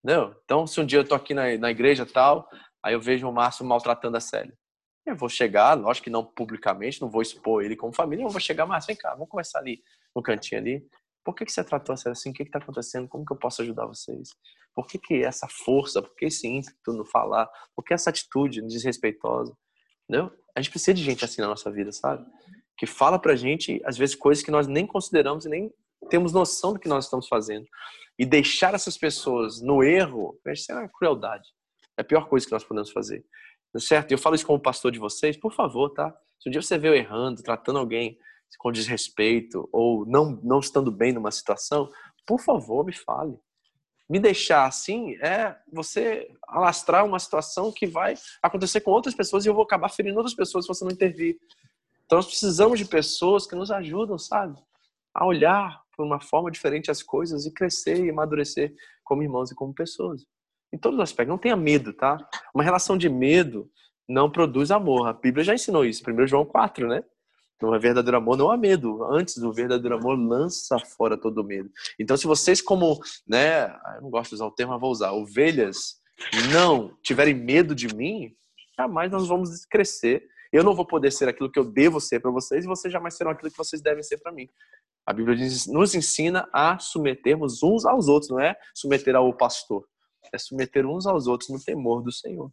[0.05, 0.37] Entendeu?
[0.45, 2.49] Então, se um dia eu tô aqui na, na igreja tal,
[2.83, 4.57] aí eu vejo o Márcio maltratando a Célia.
[5.07, 8.41] Eu vou chegar, lógico que não publicamente, não vou expor ele como família, eu vou
[8.41, 9.81] chegar, Márcio, vem cá, vamos conversar ali
[10.17, 10.89] no cantinho ali.
[11.23, 12.31] Por que, que você tratou a assim?
[12.31, 13.07] O que está acontecendo?
[13.07, 14.31] Como que eu posso ajudar vocês?
[14.75, 16.01] Por que, que essa força?
[16.01, 17.49] Por que esse ímpeto no falar?
[17.75, 19.55] Por que essa atitude desrespeitosa?
[20.09, 20.33] Entendeu?
[20.55, 22.25] A gente precisa de gente assim na nossa vida, sabe?
[22.79, 25.73] Que fala pra gente, às vezes, coisas que nós nem consideramos e nem
[26.09, 27.67] temos noção do que nós estamos fazendo.
[28.19, 31.49] E deixar essas pessoas no erro, isso é uma crueldade.
[31.99, 33.25] É a pior coisa que nós podemos fazer.
[33.79, 34.13] Certo?
[34.13, 36.15] Eu falo isso como pastor de vocês, por favor, tá?
[36.39, 38.17] Se um dia você vê eu errando, tratando alguém
[38.59, 41.89] com desrespeito ou não, não estando bem numa situação,
[42.27, 43.39] por favor, me fale.
[44.09, 49.49] Me deixar assim é você alastrar uma situação que vai acontecer com outras pessoas e
[49.49, 51.37] eu vou acabar ferindo outras pessoas se você não intervir.
[52.05, 54.61] Então nós precisamos de pessoas que nos ajudam, sabe?
[55.13, 58.73] A olhar por uma forma diferente as coisas e crescer e amadurecer
[59.03, 60.25] como irmãos e como pessoas.
[60.73, 61.33] Em todos os aspectos.
[61.33, 62.17] Não tenha medo, tá?
[62.55, 63.69] Uma relação de medo
[64.09, 65.09] não produz amor.
[65.09, 66.03] A Bíblia já ensinou isso.
[66.09, 67.03] 1 João 4, né?
[67.61, 69.03] Não é verdadeiro amor, não há medo.
[69.05, 71.71] Antes do verdadeiro amor, lança fora todo medo.
[71.99, 75.13] Então, se vocês, como, né, eu não gosto de usar o termo, mas vou usar,
[75.13, 76.01] ovelhas,
[76.53, 78.35] não tiverem medo de mim,
[78.79, 80.27] jamais nós vamos crescer.
[80.53, 83.15] Eu não vou poder ser aquilo que eu devo ser para vocês e vocês jamais
[83.15, 84.49] serão aquilo que vocês devem ser para mim.
[85.07, 85.37] A Bíblia
[85.69, 89.87] nos ensina a submetermos uns aos outros, não é submeter ao pastor,
[90.33, 92.51] é submeter uns aos outros no temor do Senhor.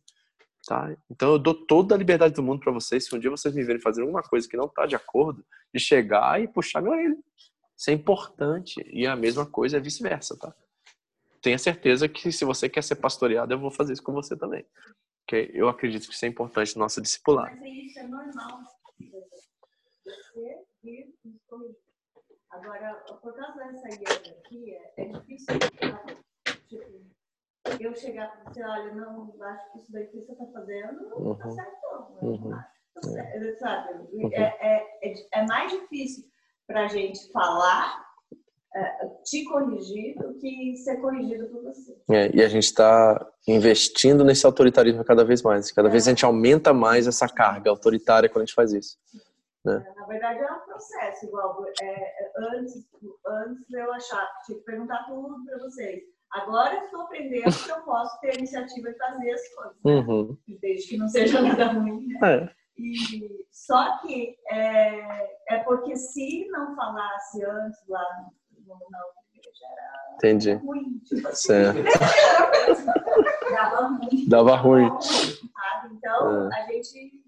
[0.65, 0.95] Tá?
[1.09, 3.05] Então eu dou toda a liberdade do mundo para vocês.
[3.05, 5.79] Se um dia vocês me verem fazer alguma coisa que não está de acordo, de
[5.79, 7.17] chegar e puxar minha orelha.
[7.77, 8.81] Isso é importante.
[8.89, 10.55] E a mesma coisa é vice-versa, tá?
[11.41, 14.65] Tenha certeza que se você quer ser pastoreado, eu vou fazer isso com você também.
[15.27, 15.51] Okay?
[15.53, 17.55] Eu acredito que isso é importante no nosso discipulado.
[17.59, 18.61] Mas isso é normal.
[20.05, 20.63] Você
[22.49, 25.47] Agora, por causa dessa hierarquia, é difícil
[26.67, 27.12] tipo,
[27.79, 31.17] eu chegar e dizer, olha, não acho que isso daí que você está fazendo não
[31.17, 31.33] uhum.
[31.33, 31.77] está certo,
[32.21, 32.29] não.
[32.29, 32.51] Uhum.
[32.93, 33.93] Tá certo, sabe?
[34.13, 34.29] Uhum.
[34.33, 36.25] É, é, é, mais difícil
[36.67, 38.03] para a gente falar,
[38.75, 41.95] é, te corrigir, do que ser corrigido por você.
[42.11, 45.71] É, e a gente está investindo nesse autoritarismo cada vez mais.
[45.71, 48.97] Cada vez a gente aumenta mais essa carga autoritária quando a gente faz isso.
[49.65, 49.85] Né?
[49.87, 51.65] É, na verdade, é um processo igual.
[51.81, 52.85] É, antes,
[53.25, 56.12] antes eu achava que tinha que perguntar tudo para vocês.
[56.33, 59.77] Agora eu estou aprendendo que eu posso ter a iniciativa de fazer as coisas.
[59.83, 59.93] Né?
[59.93, 60.37] Uhum.
[60.59, 62.07] Desde que não seja nada ruim.
[62.07, 62.19] Né?
[62.23, 62.49] É.
[62.75, 68.03] E, só que é, é porque se não falasse antes lá
[68.65, 68.99] no, na
[69.35, 70.53] igreja era Entendi.
[70.53, 70.99] ruim.
[71.05, 71.53] Tipo assim.
[73.53, 74.27] Dava ruim.
[74.27, 74.89] Dava ruim.
[75.91, 76.55] Então, é.
[76.55, 77.23] a gente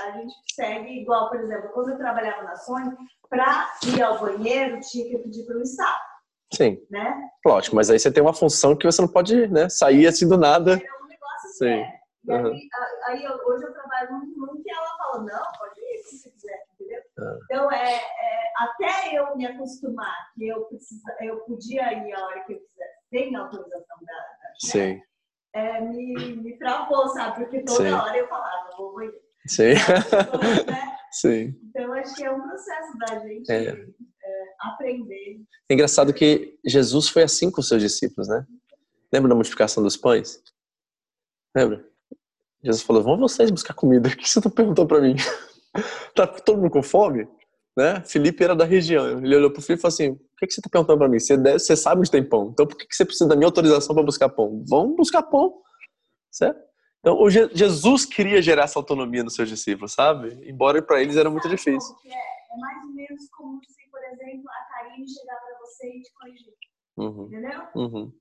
[0.00, 2.96] a gente segue igual, por exemplo, quando eu trabalhava na Sony,
[3.28, 6.07] para ir ao banheiro tinha que pedir para o Estado.
[6.52, 6.78] Sim.
[6.90, 7.28] Né?
[7.46, 10.38] Lógico, mas aí você tem uma função que você não pode né, sair assim do
[10.38, 10.72] nada.
[10.72, 11.66] É um negócio Sim.
[11.66, 11.98] É.
[12.24, 12.46] E uhum.
[12.46, 12.68] aí,
[13.06, 17.00] aí, hoje eu trabalho num que ela fala, não, pode ir se você quiser, entendeu?
[17.18, 17.38] Uhum.
[17.44, 22.44] Então, é, é, até eu me acostumar que eu, precisa, eu podia ir a hora
[22.44, 25.00] que eu quiser, sem autorização da, da Sim.
[25.54, 27.44] É, me, me travou, sabe?
[27.44, 27.94] Porque toda Sim.
[27.94, 29.16] hora eu falava, vou banheiro.
[29.46, 29.72] Sim.
[29.72, 30.98] Né?
[31.12, 31.54] Sim.
[31.70, 33.86] Então, acho que é um processo da gente é.
[34.28, 35.40] É, aprender.
[35.70, 38.44] É engraçado que Jesus foi assim com os seus discípulos, né?
[39.12, 40.42] Lembra da multiplicação dos pães?
[41.56, 41.84] Lembra?
[42.62, 44.08] Jesus falou: Vão vocês buscar comida.
[44.08, 45.16] O que você perguntou para mim?
[46.14, 47.26] tá todo mundo com fome?
[47.76, 48.02] Né?
[48.04, 49.18] Felipe era da região.
[49.18, 51.18] Ele olhou pro Felipe e falou assim: O que, que você tá perguntando para mim?
[51.18, 52.50] Você, deve, você sabe onde tem pão.
[52.52, 54.62] Então por que, que você precisa da minha autorização para buscar pão?
[54.68, 55.54] Vamos buscar pão.
[56.30, 56.68] Certo?
[57.00, 60.38] Então, o Je Jesus queria gerar essa autonomia nos seus discípulos, sabe?
[60.48, 61.94] Embora para eles era muito difícil.
[62.04, 66.12] É, é mais ou menos como se, exemplo, a Karine chegar para você e te
[66.14, 66.54] corrigir.
[66.96, 67.26] Uhum.
[67.26, 67.62] Entendeu?
[67.74, 68.12] Uhum.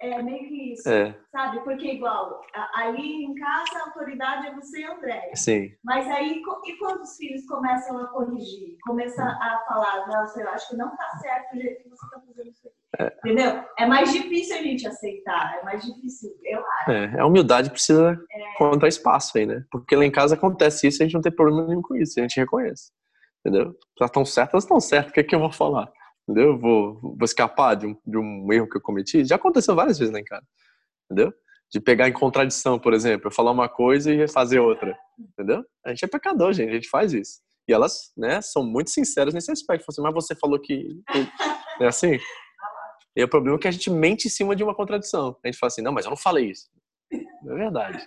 [0.00, 1.60] É meio que isso, É, sabe?
[1.64, 2.42] Porque igual,
[2.74, 5.34] ali em casa a autoridade é você e a Andréia.
[5.34, 5.70] sim.
[5.82, 8.76] Mas aí, e quando os filhos começam a corrigir?
[8.86, 12.20] Começam a falar, nossa, eu acho que não tá certo o jeito que você tá
[12.20, 13.14] fazendo isso aqui.
[13.24, 13.64] Entendeu?
[13.78, 16.90] É mais difícil a gente aceitar, é mais difícil, eu acho.
[16.90, 18.16] É, a humildade precisa
[18.54, 19.64] encontrar espaço aí, né?
[19.70, 22.20] Porque lá em casa acontece isso e a gente não tem problema nenhum com isso,
[22.20, 22.92] a gente reconhece.
[23.46, 23.76] Entendeu?
[24.00, 25.88] Elas estão certas, estão certas, o que é que eu vou falar?
[26.28, 26.54] Entendeu?
[26.54, 29.24] Eu Vou, vou escapar de um, de um erro que eu cometi?
[29.24, 30.44] Já aconteceu várias vezes em casa.
[31.04, 31.32] Entendeu?
[31.70, 34.98] De pegar em contradição, por exemplo, eu falar uma coisa e fazer outra.
[35.16, 35.64] Entendeu?
[35.84, 37.40] A gente é pecador, gente, a gente faz isso.
[37.68, 39.84] E elas, né, são muito sinceras nesse aspecto.
[39.88, 41.00] Assim, mas você falou que.
[41.80, 42.18] É assim?
[43.14, 45.38] E o problema é que a gente mente em cima de uma contradição.
[45.44, 46.68] A gente fala assim, não, mas eu não falei isso.
[47.44, 48.04] Não é verdade.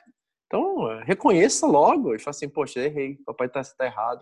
[0.48, 4.22] Então, reconheça logo e fala assim, poxa, errei, papai tá, tá errado.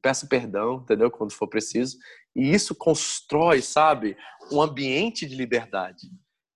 [0.00, 1.10] Peça perdão, entendeu?
[1.10, 1.98] Quando for preciso.
[2.34, 4.16] E isso constrói, sabe,
[4.50, 6.08] um ambiente de liberdade.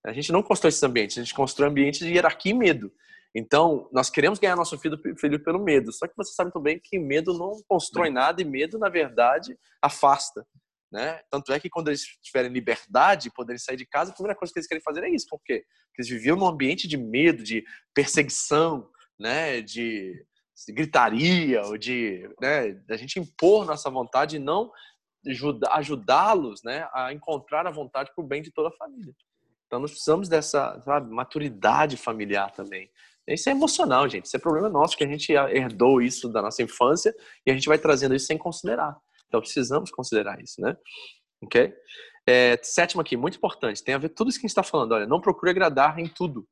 [0.07, 2.93] A gente não constrói esses ambientes, a gente constrói ambientes de hierarquia e medo.
[3.35, 5.93] Então, nós queremos ganhar nosso filho, filho pelo medo.
[5.93, 10.47] Só que você sabe também que medo não constrói nada e medo, na verdade, afasta.
[10.91, 11.21] Né?
[11.31, 14.59] Tanto é que quando eles tiverem liberdade, poderem sair de casa, a primeira coisa que
[14.59, 15.27] eles querem fazer é isso.
[15.29, 15.65] Por quê?
[15.89, 17.63] Porque eles viviam num ambiente de medo, de
[17.95, 19.61] perseguição, né?
[19.61, 20.25] de
[20.69, 22.77] gritaria, ou de né?
[22.97, 24.71] gente impor nossa vontade e não
[25.71, 26.89] ajudá-los né?
[26.93, 29.15] a encontrar a vontade para o bem de toda a família.
[29.67, 32.91] Então, nós precisamos dessa sabe, maturidade familiar também.
[33.27, 34.25] Isso é emocional, gente.
[34.25, 37.69] Isso é problema nosso, que a gente herdou isso da nossa infância e a gente
[37.69, 38.97] vai trazendo isso sem considerar.
[39.27, 40.75] Então, precisamos considerar isso, né?
[41.43, 41.75] Ok?
[42.27, 44.93] É, sétimo aqui, muito importante, tem a ver tudo isso que a gente está falando.
[44.93, 46.47] Olha, não procure agradar em tudo.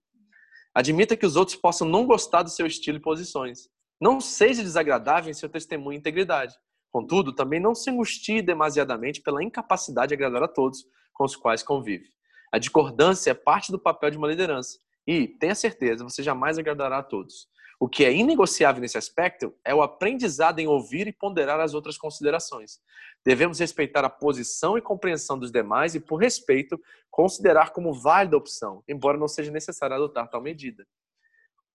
[0.75, 3.69] Admita que os outros possam não gostar do seu estilo e posições.
[4.01, 6.55] Não seja desagradável em seu testemunho e integridade.
[6.91, 11.63] Contudo, também não se angustie demasiadamente pela incapacidade de agradar a todos com os quais
[11.63, 12.11] convive.
[12.53, 14.79] A discordância é parte do papel de uma liderança.
[15.07, 17.49] E, tenha certeza, você jamais agradará a todos.
[17.79, 21.99] O que é inegociável nesse aspecto é o aprendizado em ouvir e ponderar as outras
[21.99, 22.81] considerações.
[23.25, 26.81] Devemos respeitar a posição e compreensão dos demais e, por respeito,
[27.11, 30.87] considerar como válida a opção, embora não seja necessário adotar tal medida.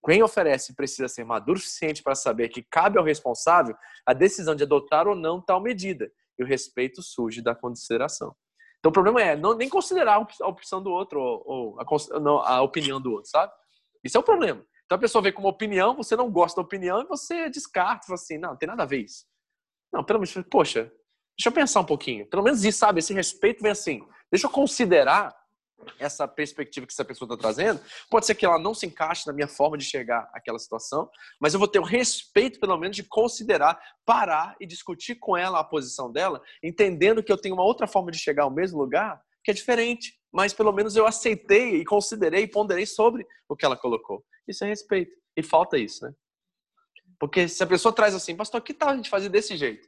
[0.05, 3.75] Quem oferece precisa ser maduro o suficiente para saber que cabe ao responsável
[4.05, 8.35] a decisão de adotar ou não tal medida, e o respeito surge da consideração.
[8.79, 11.79] Então o problema é não nem considerar a op- a opção do outro ou, ou
[11.79, 13.53] a, não, a opinião do outro, sabe?
[14.03, 14.65] Isso é o problema.
[14.85, 18.15] Então a pessoa vê como opinião, você não gosta da opinião e você descarta, fala
[18.15, 19.25] assim, não, não tem nada a ver isso.
[19.93, 20.91] Não, pelo menos, poxa,
[21.37, 22.25] deixa eu pensar um pouquinho.
[22.27, 22.99] Pelo menos isso, sabe?
[22.99, 24.05] Esse respeito vem assim.
[24.31, 25.35] Deixa eu considerar
[25.99, 27.79] essa perspectiva que essa pessoa está trazendo.
[28.09, 31.09] Pode ser que ela não se encaixe na minha forma de chegar àquela situação,
[31.39, 35.59] mas eu vou ter o respeito, pelo menos, de considerar, parar e discutir com ela
[35.59, 39.21] a posição dela, entendendo que eu tenho uma outra forma de chegar ao mesmo lugar
[39.43, 43.65] que é diferente, mas pelo menos eu aceitei e considerei e ponderei sobre o que
[43.65, 44.23] ela colocou.
[44.47, 45.11] Isso é respeito.
[45.35, 46.13] E falta isso, né?
[47.19, 49.87] Porque se a pessoa traz assim, pastor, que tal a gente fazer desse jeito?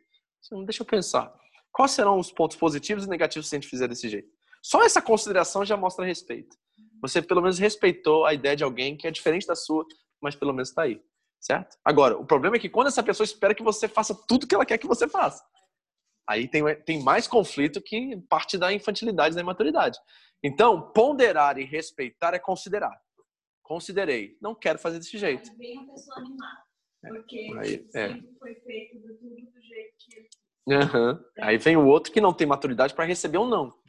[0.65, 1.33] Deixa eu pensar.
[1.71, 4.29] Quais serão os pontos positivos e negativos se a gente fizer desse jeito?
[4.64, 6.57] Só essa consideração já mostra respeito.
[7.01, 9.86] Você pelo menos respeitou a ideia de alguém que é diferente da sua,
[10.22, 11.01] mas pelo menos está aí,
[11.39, 11.78] certo?
[11.84, 14.66] Agora, o problema é que quando essa pessoa espera que você faça tudo que ela
[14.66, 15.43] quer que você faça,
[16.26, 19.99] aí tem, tem mais conflito que parte da infantilidade, da imaturidade.
[20.41, 22.97] Então, ponderar e respeitar é considerar.
[23.61, 25.49] Considerei, não quero fazer desse jeito.
[25.51, 26.64] Aí vem uma pessoa animada.
[27.01, 28.07] Porque Aí, é.
[28.09, 31.22] sempre foi feito do tudo do jeito que Aham.
[31.41, 33.82] Aí vem o outro que não tem maturidade para receber um não.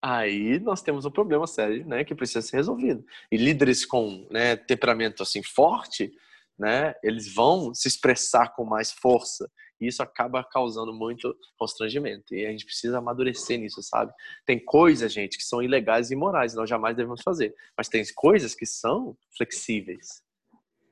[0.00, 3.04] Aí nós temos um problema sério, né, que precisa ser resolvido.
[3.30, 6.12] E líderes com né, temperamento assim forte,
[6.58, 9.50] né, eles vão se expressar com mais força.
[9.80, 12.34] E isso acaba causando muito constrangimento.
[12.34, 14.12] E a gente precisa amadurecer nisso, sabe?
[14.44, 17.54] Tem coisas, gente, que são ilegais e imorais, nós jamais devemos fazer.
[17.76, 20.22] Mas tem coisas que são flexíveis,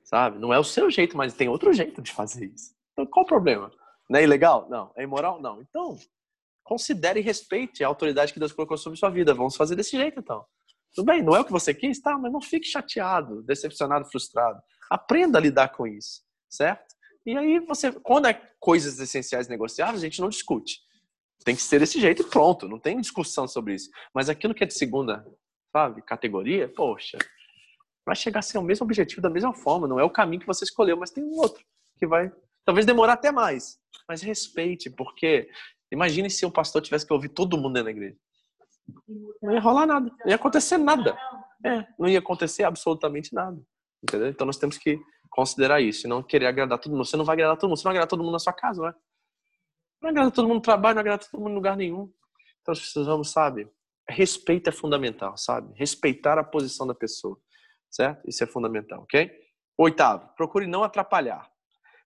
[0.05, 0.39] sabe?
[0.39, 2.75] Não é o seu jeito, mas tem outro jeito de fazer isso.
[2.93, 3.73] Então, qual o problema?
[4.09, 4.69] Não é ilegal?
[4.71, 4.93] Não.
[4.97, 5.41] É imoral?
[5.41, 5.61] Não.
[5.61, 5.99] Então,
[6.67, 9.33] considere e respeite a autoridade que Deus colocou sobre sua vida.
[9.33, 10.45] Vamos fazer desse jeito, então.
[10.93, 12.01] Tudo bem, não é o que você quis?
[12.01, 14.61] Tá, mas não fique chateado, decepcionado, frustrado.
[14.91, 16.95] Aprenda a lidar com isso, certo?
[17.25, 20.81] E aí, você, quando é coisas essenciais negociáveis, a gente não discute.
[21.45, 23.89] Tem que ser desse jeito e pronto, não tem discussão sobre isso.
[24.12, 25.25] Mas aquilo que é de segunda,
[25.73, 27.19] sabe, categoria, poxa,
[28.05, 29.87] vai chegar a ser o mesmo objetivo da mesma forma.
[29.87, 31.64] Não é o caminho que você escolheu, mas tem um outro
[31.97, 32.33] que vai
[32.64, 33.79] talvez demorar até mais.
[34.09, 35.49] Mas respeite, porque
[35.91, 38.16] imagine se o pastor tivesse que ouvir todo mundo dentro da igreja.
[39.43, 41.16] Não ia rolar nada, não ia acontecer nada.
[41.64, 43.61] É, não ia acontecer absolutamente nada.
[44.03, 44.28] Entendeu?
[44.28, 47.05] Então nós temos que considerar isso e não querer agradar todo mundo.
[47.05, 48.80] Você não vai agradar todo mundo, você não vai agradar todo mundo na sua casa,
[48.80, 48.95] não é?
[50.03, 52.05] Não agrada todo mundo no trabalho, não agrada todo mundo em lugar nenhum.
[52.61, 53.68] Então nós precisamos, sabe?
[54.09, 55.72] Respeito é fundamental, sabe?
[55.76, 57.37] Respeitar a posição da pessoa,
[57.91, 58.28] certo?
[58.28, 59.30] Isso é fundamental, ok?
[59.78, 61.51] Oitavo, procure não atrapalhar.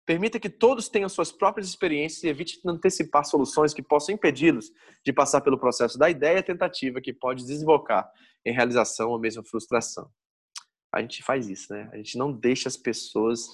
[0.06, 4.72] Permita que todos tenham suas próprias experiências e evite antecipar soluções que possam impedi-los
[5.06, 8.10] de passar pelo processo da ideia tentativa que pode desembocar
[8.46, 10.10] em realização ou mesmo frustração.
[10.94, 11.90] A gente faz isso, né?
[11.94, 13.48] A gente não deixa as pessoas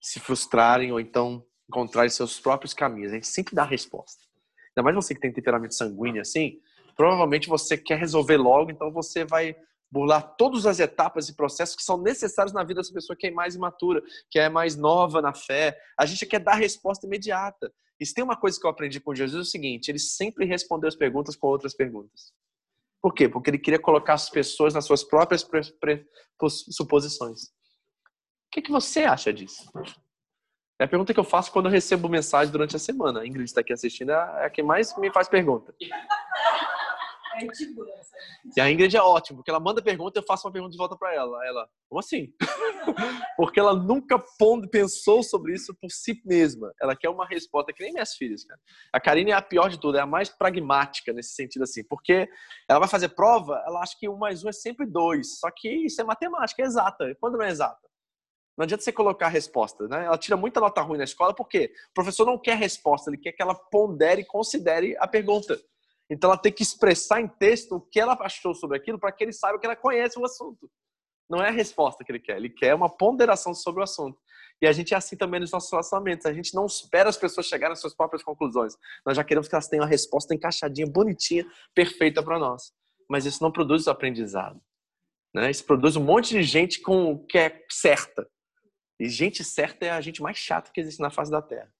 [0.00, 3.12] se frustrarem ou então encontrarem seus próprios caminhos.
[3.12, 4.22] A gente sempre dá a resposta.
[4.70, 6.58] Ainda mais você que tem temperamento sanguíneo assim,
[6.96, 9.56] provavelmente você quer resolver logo, então você vai
[9.90, 13.30] burlar todas as etapas e processos que são necessários na vida dessa pessoa que é
[13.30, 15.78] mais imatura, que é mais nova na fé.
[15.98, 17.72] A gente quer dar resposta imediata.
[18.00, 20.44] E se tem uma coisa que eu aprendi com Jesus é o seguinte: ele sempre
[20.44, 22.32] respondeu as perguntas com outras perguntas.
[23.00, 23.28] Por quê?
[23.28, 25.46] Porque ele queria colocar as pessoas nas suas próprias
[26.70, 27.44] suposições.
[27.44, 29.70] O que, que você acha disso?
[30.80, 33.20] É a pergunta que eu faço quando eu recebo mensagem durante a semana.
[33.20, 35.74] A Ingrid está aqui assistindo, é a que mais me faz pergunta.
[37.36, 37.44] É
[38.56, 40.78] e a Ingrid é ótima, porque ela manda pergunta e eu faço uma pergunta de
[40.78, 41.44] volta para ela.
[41.46, 42.32] Ela, como assim?
[43.36, 44.22] porque ela nunca
[44.70, 46.72] pensou sobre isso por si mesma.
[46.80, 48.60] Ela quer uma resposta que nem minhas filhas, cara.
[48.92, 52.28] A Karine é a pior de tudo, é a mais pragmática nesse sentido assim, porque
[52.68, 55.38] ela vai fazer prova, ela acha que um mais um é sempre dois.
[55.38, 57.16] Só que isso é matemática, é exata.
[57.20, 57.84] Quando não é exata?
[58.56, 60.04] Não adianta você colocar a resposta, né?
[60.04, 63.32] Ela tira muita nota ruim na escola porque o professor não quer resposta, ele quer
[63.32, 65.60] que ela pondere e considere a pergunta.
[66.10, 69.24] Então ela tem que expressar em texto o que ela achou sobre aquilo para que
[69.24, 70.70] ele saiba que ela conhece o assunto.
[71.28, 74.18] Não é a resposta que ele quer, ele quer uma ponderação sobre o assunto.
[74.60, 76.26] E a gente é assim também nos nossos relacionamentos.
[76.26, 78.76] A gente não espera as pessoas chegarem às suas próprias conclusões.
[79.04, 82.72] Nós já queremos que elas tenham a resposta encaixadinha, bonitinha, perfeita para nós.
[83.08, 84.60] Mas isso não produz aprendizado.
[85.34, 85.50] Né?
[85.50, 88.28] Isso produz um monte de gente com que é certa.
[89.00, 91.72] E gente certa é a gente mais chata que existe na face da Terra.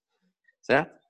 [0.61, 1.04] Certo?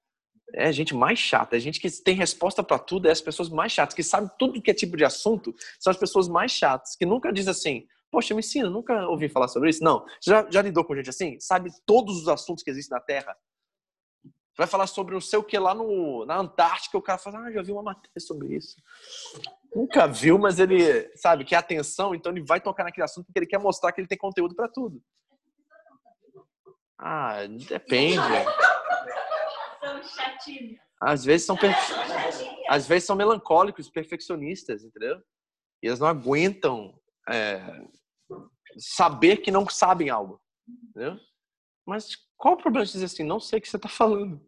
[0.53, 1.55] É a gente mais chata.
[1.55, 4.61] É gente que tem resposta para tudo é as pessoas mais chatas, que sabem tudo
[4.61, 8.33] que é tipo de assunto, são as pessoas mais chatas, que nunca diz assim, poxa,
[8.33, 9.83] me ensina, nunca ouvi falar sobre isso.
[9.83, 10.05] Não.
[10.23, 11.39] Já, já lidou com gente assim?
[11.39, 13.35] Sabe todos os assuntos que existem na Terra?
[14.57, 17.51] Vai falar sobre não sei o que lá no, na Antártica, o cara fala, ah,
[17.51, 18.77] já vi uma matéria sobre isso.
[19.75, 23.45] Nunca viu, mas ele, sabe, quer atenção, então ele vai tocar naquele assunto porque ele
[23.45, 25.01] quer mostrar que ele tem conteúdo para tudo.
[26.97, 28.17] Ah, depende.
[29.85, 30.75] São.
[31.01, 31.93] Às vezes são perfe...
[32.69, 35.21] às vezes são melancólicos, perfeccionistas, entendeu?
[35.83, 37.61] E eles não aguentam é,
[38.77, 40.41] saber que não sabem algo,
[40.89, 41.19] entendeu?
[41.85, 44.41] Mas qual o problema de dizer assim, não sei o que você está falando?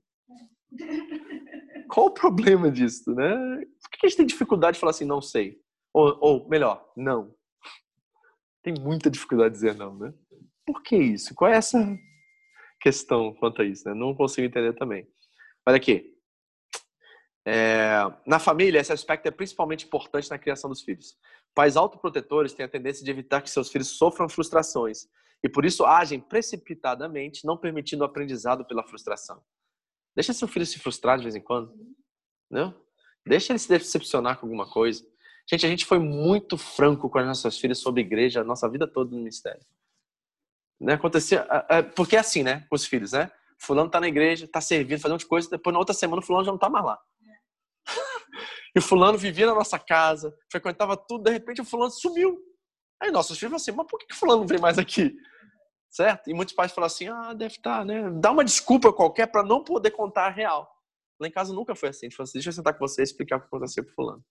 [1.89, 3.35] Qual o problema disso, né?
[3.81, 5.59] Por que a gente tem dificuldade de falar assim, não sei?
[5.93, 7.33] Ou, ou melhor, não.
[8.63, 10.13] Tem muita dificuldade de dizer não, né?
[10.65, 11.33] Por que isso?
[11.33, 11.97] Qual é essa
[12.81, 13.95] questão quanto a isso, né?
[13.95, 15.07] Não consigo entender também.
[15.67, 16.17] Olha aqui.
[17.45, 21.17] É, na família, esse aspecto é principalmente importante na criação dos filhos.
[21.53, 25.09] Pais autoprotetores têm a tendência de evitar que seus filhos sofram frustrações
[25.43, 29.43] e por isso agem precipitadamente, não permitindo o aprendizado pela frustração.
[30.15, 31.73] Deixa seu filho se frustrar de vez em quando,
[32.49, 32.73] não?
[33.25, 35.05] Deixa ele se decepcionar com alguma coisa.
[35.49, 38.87] Gente, a gente foi muito franco com as nossas filhas sobre igreja a nossa vida
[38.87, 39.65] toda no ministério.
[40.79, 40.93] Né?
[40.93, 41.45] Acontecia,
[41.93, 42.65] porque é assim, né?
[42.69, 43.29] Com os filhos, né?
[43.59, 46.51] Fulano tá na igreja, tá servindo, fazendo coisas, depois na outra semana o fulano já
[46.51, 46.99] não tá mais lá.
[48.75, 52.37] e o fulano vivia na nossa casa, frequentava tudo, de repente o fulano sumiu.
[53.01, 55.15] Aí nossos filhos assim, mas por que o fulano não vem mais aqui?
[55.89, 56.29] Certo?
[56.29, 58.09] E muitos pais falam assim, ah, deve estar, tá, né?
[58.19, 60.69] Dá uma desculpa qualquer para não poder contar a real.
[61.19, 62.05] Lá em casa nunca foi assim.
[62.05, 63.91] A gente falou assim, deixa eu sentar com você e explicar o que aconteceu com
[63.91, 64.23] fulano.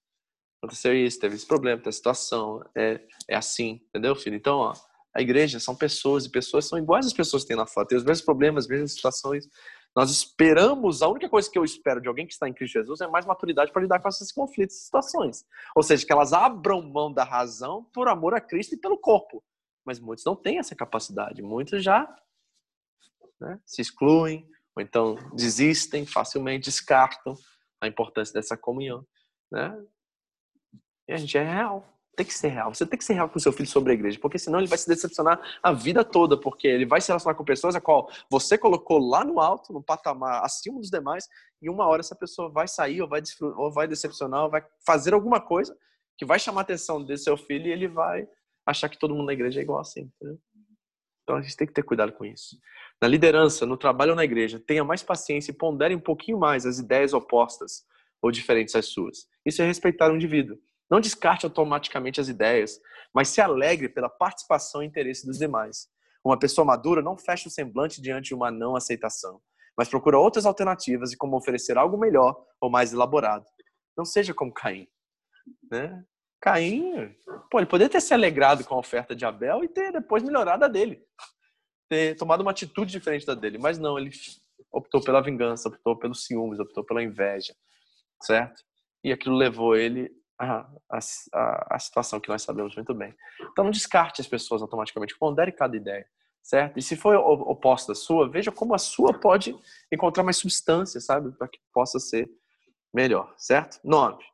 [0.62, 4.37] Aconteceu isso, teve esse problema, teve essa situação, é, é assim, entendeu, filho?
[4.37, 4.74] Então, ó,
[5.17, 7.97] a igreja são pessoas e pessoas são iguais às pessoas que têm na foto, tem
[7.97, 9.49] os mesmos problemas, as mesmas situações.
[9.95, 13.01] Nós esperamos, a única coisa que eu espero de alguém que está em Cristo Jesus
[13.01, 15.43] é mais maturidade para lidar com esses conflitos e situações.
[15.75, 19.43] Ou seja, que elas abram mão da razão por amor a Cristo e pelo corpo.
[19.87, 21.41] Mas muitos não têm essa capacidade.
[21.41, 22.14] Muitos já
[23.41, 24.47] né, se excluem,
[24.77, 27.35] ou então desistem facilmente, descartam
[27.81, 29.03] a importância dessa comunhão.
[29.51, 29.83] Né?
[31.09, 32.75] E a gente é real tem que ser real.
[32.75, 34.79] Você tem que ser real com seu filho sobre a igreja, porque senão ele vai
[34.79, 38.57] se decepcionar a vida toda, porque ele vai se relacionar com pessoas a qual você
[38.57, 41.29] colocou lá no alto, no patamar acima dos demais,
[41.61, 43.23] e uma hora essa pessoa vai sair ou vai,
[43.57, 45.77] ou vai decepcionar, ou vai fazer alguma coisa
[46.17, 48.27] que vai chamar a atenção desse seu filho e ele vai
[48.64, 50.11] achar que todo mundo na igreja é igual assim.
[50.17, 50.41] Entendeu?
[51.23, 52.57] Então a gente tem que ter cuidado com isso.
[53.03, 56.64] Na liderança, no trabalho ou na igreja, tenha mais paciência e pondere um pouquinho mais
[56.64, 57.85] as ideias opostas
[58.23, 59.29] ou diferentes às suas.
[59.45, 60.57] Isso é respeitar o indivíduo.
[60.91, 62.80] Não descarte automaticamente as ideias,
[63.12, 65.89] mas se alegre pela participação e interesse dos demais.
[66.24, 69.41] Uma pessoa madura não fecha o semblante diante de uma não aceitação,
[69.76, 73.45] mas procura outras alternativas e como oferecer algo melhor ou mais elaborado.
[73.97, 74.89] Não seja como Caim.
[75.70, 76.05] Né?
[76.41, 77.14] Caim,
[77.51, 80.64] pô, ele poderia ter se alegrado com a oferta de Abel e ter depois melhorado
[80.64, 81.03] a dele.
[81.89, 83.59] Ter tomado uma atitude diferente da dele.
[83.59, 84.11] Mas não, ele
[84.72, 87.55] optou pela vingança, optou pelos ciúmes, optou pela inveja.
[88.22, 88.62] Certo?
[89.05, 93.14] E aquilo levou ele à, à, à situação que nós sabemos muito bem.
[93.53, 95.18] Então não descarte as pessoas automaticamente.
[95.18, 96.07] Pondere cada ideia
[96.47, 96.78] certo?
[96.78, 99.53] E se for oposta à sua, veja como a sua pode
[99.93, 101.32] encontrar mais substância, sabe?
[101.32, 102.30] Para que possa ser
[102.95, 103.80] melhor, certo?
[103.82, 104.24] Nove.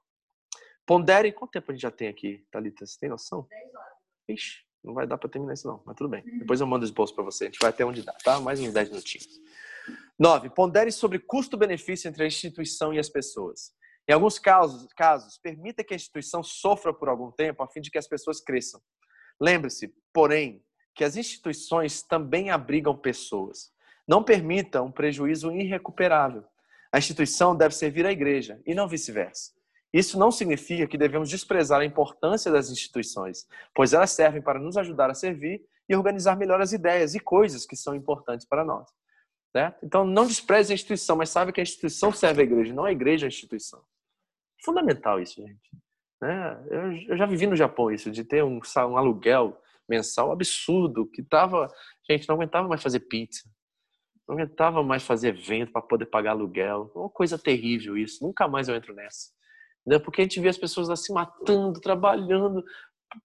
[0.86, 1.32] Pondere.
[1.32, 2.84] Quanto tempo a gente já tem aqui, Thalita?
[2.84, 3.46] Você tem noção?
[3.48, 3.92] Dez horas.
[4.28, 6.22] Ixi, não vai dar para terminar isso não, mas tudo bem.
[6.22, 6.40] Uhum.
[6.40, 7.44] Depois eu mando os bolsos para você.
[7.44, 8.38] A gente vai até onde dá, tá?
[8.40, 9.40] Mais uns 10 minutinhos.
[10.18, 10.50] Nove.
[10.50, 13.72] Pondere sobre custo-benefício entre a instituição e as pessoas.
[14.08, 17.90] Em alguns casos, casos, permita que a instituição sofra por algum tempo a fim de
[17.90, 18.80] que as pessoas cresçam.
[19.40, 20.62] Lembre-se, porém,
[20.94, 23.72] que as instituições também abrigam pessoas.
[24.06, 26.44] Não permita um prejuízo irrecuperável.
[26.92, 29.52] A instituição deve servir à igreja e não vice-versa.
[29.92, 34.76] Isso não significa que devemos desprezar a importância das instituições, pois elas servem para nos
[34.76, 38.88] ajudar a servir e organizar melhor as ideias e coisas que são importantes para nós.
[39.82, 42.92] Então, não despreze a instituição, mas saiba que a instituição serve à igreja, não a
[42.92, 43.82] igreja a instituição.
[44.64, 45.70] Fundamental isso, gente.
[46.20, 46.64] Né?
[47.08, 51.68] Eu, já vivi no Japão isso, de ter um, um aluguel mensal absurdo, que tava,
[52.08, 53.42] gente, não aguentava mais fazer pizza.
[54.28, 56.92] Não aguentava mais fazer evento para poder pagar aluguel.
[56.94, 58.24] Uma coisa terrível isso.
[58.24, 59.30] Nunca mais eu entro nessa.
[60.04, 62.64] Porque a gente vê as pessoas lá se matando, trabalhando,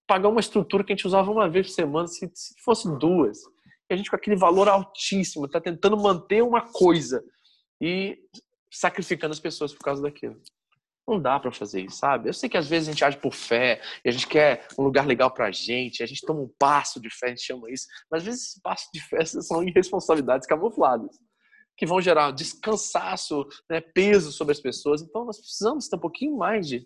[0.07, 3.39] pagar uma estrutura que a gente usava uma vez por semana, se, se fosse duas.
[3.89, 7.23] E a gente com aquele valor altíssimo, está tentando manter uma coisa
[7.79, 8.17] e
[8.71, 10.41] sacrificando as pessoas por causa daquilo.
[11.07, 12.27] Não dá para fazer isso, sabe?
[12.27, 14.83] Eu sei que às vezes a gente age por fé e a gente quer um
[14.83, 17.87] lugar legal pra gente, a gente toma um passo de fé, a gente chama isso,
[18.11, 21.17] mas às vezes esses passos de fé são irresponsabilidades camufladas
[21.77, 25.01] que vão gerar descansaço, né, peso sobre as pessoas.
[25.01, 26.85] Então nós precisamos ter um pouquinho mais de,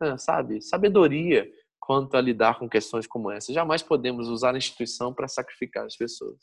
[0.00, 1.48] né, sabe, sabedoria
[1.80, 3.52] quanto a lidar com questões como essa.
[3.52, 6.36] Jamais podemos usar a instituição para sacrificar as pessoas.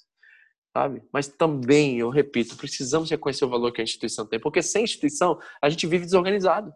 [0.76, 1.04] Sabe?
[1.12, 5.38] Mas também, eu repito, precisamos reconhecer o valor que a instituição tem, porque sem instituição
[5.62, 6.74] a gente vive desorganizado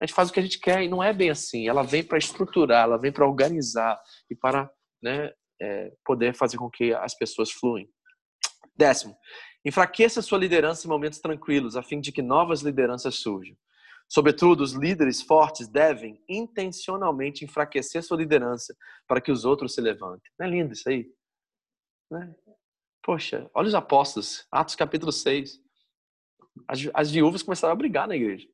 [0.00, 1.68] a gente faz o que a gente quer e não é bem assim.
[1.68, 4.70] Ela vem para estruturar, ela vem para organizar e para
[5.02, 5.30] né,
[5.60, 7.88] é, poder fazer com que as pessoas fluem.
[8.74, 9.14] Décimo,
[9.64, 13.54] enfraqueça sua liderança em momentos tranquilos, a fim de que novas lideranças surjam.
[14.08, 18.74] Sobretudo, os líderes fortes devem intencionalmente enfraquecer sua liderança
[19.06, 20.32] para que os outros se levantem.
[20.38, 21.06] Não é lindo isso aí?
[22.10, 22.34] Né?
[23.02, 25.60] Poxa, olha os apóstolos, Atos capítulo 6.
[26.66, 28.48] As, as viúvas começaram a brigar na igreja.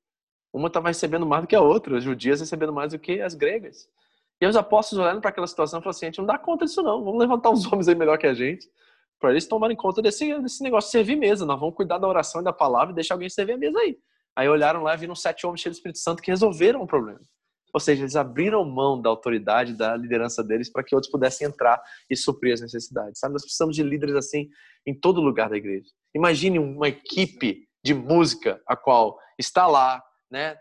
[0.53, 3.35] Uma estava recebendo mais do que a outra, as judias recebendo mais do que as
[3.35, 3.89] gregas.
[4.41, 6.83] E os apóstolos olhando para aquela situação falaram assim: a gente não dá conta disso
[6.83, 8.67] não, vamos levantar uns homens aí melhor que a gente,
[9.19, 11.47] para eles tomarem conta desse, desse negócio de servir mesa.
[11.47, 13.97] Nós vamos cuidar da oração e da palavra e deixar alguém servir a mesa aí.
[14.35, 17.21] Aí olharam lá e viram sete homens cheios do Espírito Santo que resolveram o problema.
[17.73, 21.81] Ou seja, eles abriram mão da autoridade, da liderança deles para que outros pudessem entrar
[22.09, 23.19] e suprir as necessidades.
[23.19, 24.49] Sabe, nós precisamos de líderes assim
[24.87, 25.89] em todo lugar da igreja.
[26.15, 30.57] Imagine uma equipe de música a qual está lá né?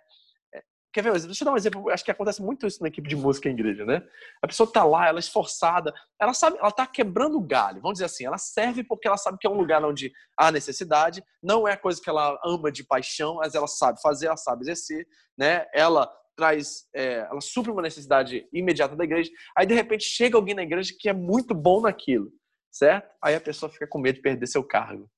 [0.53, 0.63] É,
[0.93, 1.11] quer ver?
[1.13, 1.89] Deixa eu dar um exemplo.
[1.89, 4.01] Acho que acontece muito isso na equipe de música em igreja, né?
[4.41, 7.81] A pessoa tá lá, ela é esforçada, ela sabe, ela tá quebrando o galho.
[7.81, 11.23] Vamos dizer assim, ela serve porque ela sabe que é um lugar onde há necessidade.
[11.41, 14.63] Não é a coisa que ela ama de paixão, mas ela sabe fazer, ela sabe
[14.63, 15.07] exercer,
[15.37, 15.65] né?
[15.73, 19.31] Ela traz, é, ela supre uma necessidade imediata da igreja.
[19.57, 22.29] Aí de repente chega alguém na igreja que é muito bom naquilo,
[22.71, 23.09] certo?
[23.23, 25.09] Aí a pessoa fica com medo de perder seu cargo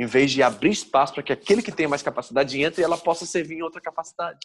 [0.00, 2.96] em vez de abrir espaço para que aquele que tem mais capacidade entre e ela
[2.96, 4.38] possa servir em outra capacidade.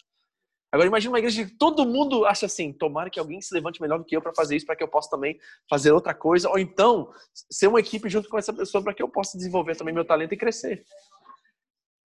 [0.70, 3.98] Agora imagine uma igreja que todo mundo acha assim, tomara que alguém se levante melhor
[3.98, 5.40] do que eu para fazer isso, para que eu possa também
[5.70, 7.10] fazer outra coisa, ou então
[7.50, 10.34] ser uma equipe junto com essa pessoa para que eu possa desenvolver também meu talento
[10.34, 10.84] e crescer.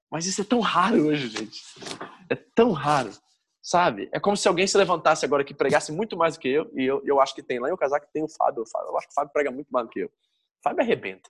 [0.10, 1.62] Mas isso é tão raro hoje, gente.
[2.28, 3.12] É tão raro,
[3.62, 4.10] sabe?
[4.12, 6.84] É como se alguém se levantasse agora que pregasse muito mais do que eu, e
[6.84, 8.64] eu, eu acho que tem lá em o casaco tem o Fábio.
[8.74, 10.08] Eu acho que o Fábio prega muito mais do que eu.
[10.08, 11.30] O Fábio arrebenta.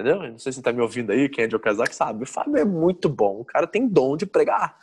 [0.00, 0.30] Entendeu?
[0.30, 2.24] Não sei se tá me ouvindo aí, quem é de Okazaki sabe.
[2.24, 3.40] O Fábio é muito bom.
[3.40, 4.78] O cara tem dom de pregar.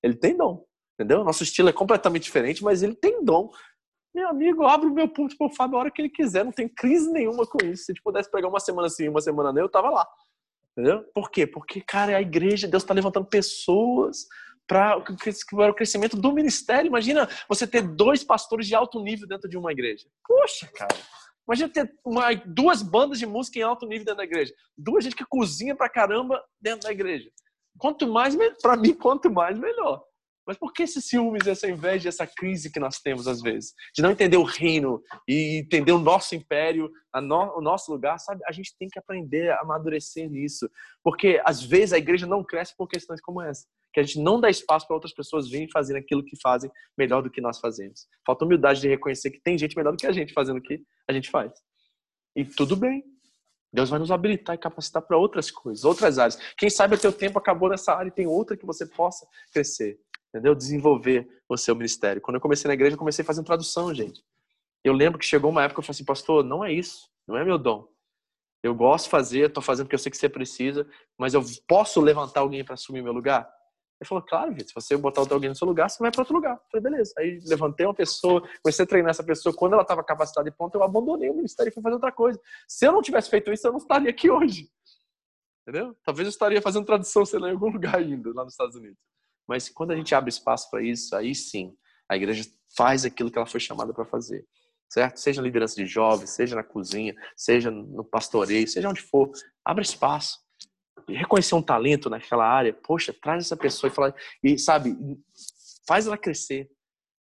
[0.00, 0.64] Ele tem dom.
[0.94, 1.24] Entendeu?
[1.24, 3.50] Nosso estilo é completamente diferente, mas ele tem dom.
[4.14, 6.44] Meu amigo, abre o meu púlpito pro Fábio a hora que ele quiser.
[6.44, 7.84] Não tem crise nenhuma com isso.
[7.84, 10.06] Se a gente pudesse pregar uma semana assim, uma semana não, eu tava lá.
[10.70, 11.02] Entendeu?
[11.12, 11.48] Por quê?
[11.48, 14.26] Porque, cara, a igreja, Deus está levantando pessoas
[14.68, 16.86] para o crescimento do ministério.
[16.86, 20.06] Imagina você ter dois pastores de alto nível dentro de uma igreja.
[20.24, 20.94] Poxa, cara.
[21.50, 24.54] Imagina ter uma, duas bandas de música em alto nível dentro da igreja.
[24.78, 27.28] Duas gente que cozinha pra caramba dentro da igreja.
[27.76, 30.00] Quanto mais, para mim, quanto mais, melhor.
[30.46, 33.74] Mas por que esses ciúmes, essa inveja, essa crise que nós temos às vezes?
[33.92, 38.42] De não entender o reino e entender o nosso império, no, o nosso lugar, sabe?
[38.46, 40.70] A gente tem que aprender a amadurecer nisso.
[41.02, 43.66] Porque às vezes a igreja não cresce por questões como essa.
[43.92, 47.22] Que a gente não dá espaço para outras pessoas virem fazer aquilo que fazem melhor
[47.22, 48.06] do que nós fazemos.
[48.26, 50.82] Falta humildade de reconhecer que tem gente melhor do que a gente fazendo o que
[51.08, 51.52] a gente faz.
[52.36, 53.04] E tudo bem.
[53.72, 56.36] Deus vai nos habilitar e capacitar para outras coisas, outras áreas.
[56.58, 60.54] Quem sabe o tempo acabou nessa área e tem outra que você possa crescer entendeu?
[60.54, 62.22] Desenvolver o seu ministério.
[62.22, 64.22] Quando eu comecei na igreja, eu comecei fazendo tradução, gente.
[64.82, 67.36] Eu lembro que chegou uma época que eu falei assim, pastor, não é isso, não
[67.36, 67.86] é meu dom.
[68.62, 70.88] Eu gosto de fazer, estou fazendo porque eu sei que você precisa,
[71.18, 73.50] mas eu posso levantar alguém para assumir meu lugar?
[74.00, 76.34] Ele falou, claro, Vitor, se você botar alguém no seu lugar, você vai para outro
[76.34, 76.54] lugar.
[76.54, 77.12] Eu falei, beleza.
[77.18, 79.54] Aí levantei uma pessoa, comecei a treinar essa pessoa.
[79.54, 82.40] Quando ela estava capacitada e pronta, eu abandonei o ministério e fui fazer outra coisa.
[82.66, 84.70] Se eu não tivesse feito isso, eu não estaria aqui hoje.
[85.62, 85.94] Entendeu?
[86.02, 88.98] Talvez eu estaria fazendo tradução, sei lá, em algum lugar ainda, lá nos Estados Unidos.
[89.46, 91.76] Mas quando a gente abre espaço para isso, aí sim,
[92.08, 92.42] a igreja
[92.74, 94.46] faz aquilo que ela foi chamada para fazer.
[94.88, 95.18] Certo?
[95.18, 99.30] Seja na liderança de jovens, seja na cozinha, seja no pastoreio, seja onde for,
[99.62, 100.38] abre espaço.
[101.16, 104.96] Reconhecer um talento naquela área, poxa, traz essa pessoa e fala, e sabe,
[105.86, 106.70] faz ela crescer,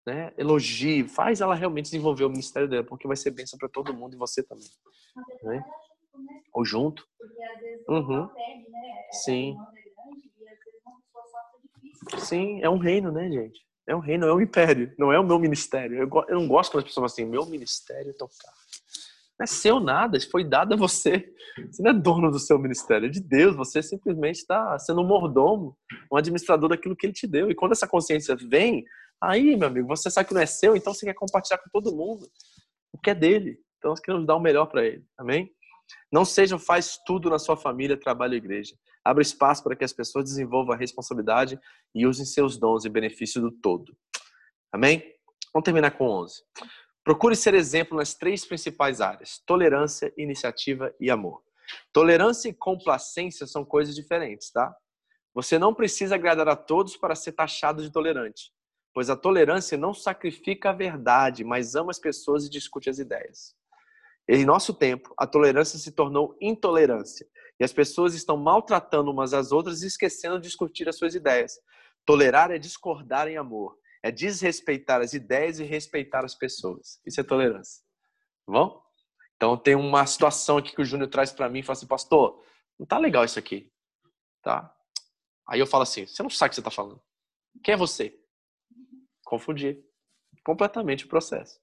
[0.07, 0.33] né?
[0.37, 4.15] Elogie, faz ela realmente desenvolver o ministério dela, porque vai ser bênção para todo mundo
[4.15, 4.69] e você também.
[5.43, 5.63] Né?
[6.53, 7.07] Ou junto.
[7.89, 8.29] Uhum.
[9.13, 9.57] Sim.
[12.19, 13.67] Sim, é um reino, né, gente?
[13.87, 15.97] É um reino, é um império, não é o meu ministério.
[15.97, 18.53] Eu, eu não gosto quando as pessoas falam assim, meu ministério é tocar.
[19.39, 21.33] Não é seu nada, foi dado a você.
[21.71, 23.55] Você não é dono do seu ministério, é de Deus.
[23.55, 25.77] Você simplesmente está sendo um mordomo,
[26.13, 27.51] um administrador daquilo que Ele te deu.
[27.51, 28.85] E quando essa consciência vem,
[29.23, 31.95] aí, meu amigo, você sabe que não é seu, então você quer compartilhar com todo
[31.95, 32.29] mundo
[32.93, 33.59] o que é dele.
[33.79, 35.05] Então nós queremos dar o melhor para Ele.
[35.17, 35.51] Amém?
[36.13, 38.75] Não seja faz tudo na sua família, trabalho e igreja.
[39.05, 41.59] Abra espaço para que as pessoas desenvolvam a responsabilidade
[41.95, 43.97] e usem seus dons em benefício do todo.
[44.73, 45.03] Amém?
[45.53, 46.43] Vamos terminar com 11.
[47.05, 51.43] Procure ser exemplo nas três principais áreas: tolerância, iniciativa e amor.
[51.93, 54.75] Tolerância e complacência são coisas diferentes, tá?
[55.35, 58.51] Você não precisa agradar a todos para ser taxado de tolerante,
[58.95, 63.55] pois a tolerância não sacrifica a verdade, mas ama as pessoas e discute as ideias.
[64.29, 67.27] Em nosso tempo, a tolerância se tornou intolerância
[67.59, 71.59] e as pessoas estão maltratando umas às outras e esquecendo de discutir as suas ideias.
[72.05, 77.01] Tolerar é discordar em amor, é desrespeitar as ideias e respeitar as pessoas.
[77.07, 77.83] Isso é tolerância.
[78.47, 78.83] Tá bom?
[79.37, 82.43] Então tem uma situação aqui que o Júnior traz para mim e fala assim, pastor,
[82.79, 83.73] não tá legal isso aqui,
[84.43, 84.75] tá?
[85.49, 87.01] Aí eu falo assim, você não sabe o que você está falando.
[87.63, 88.19] Quem é você?
[89.25, 89.83] Confundir
[90.45, 91.61] completamente o processo.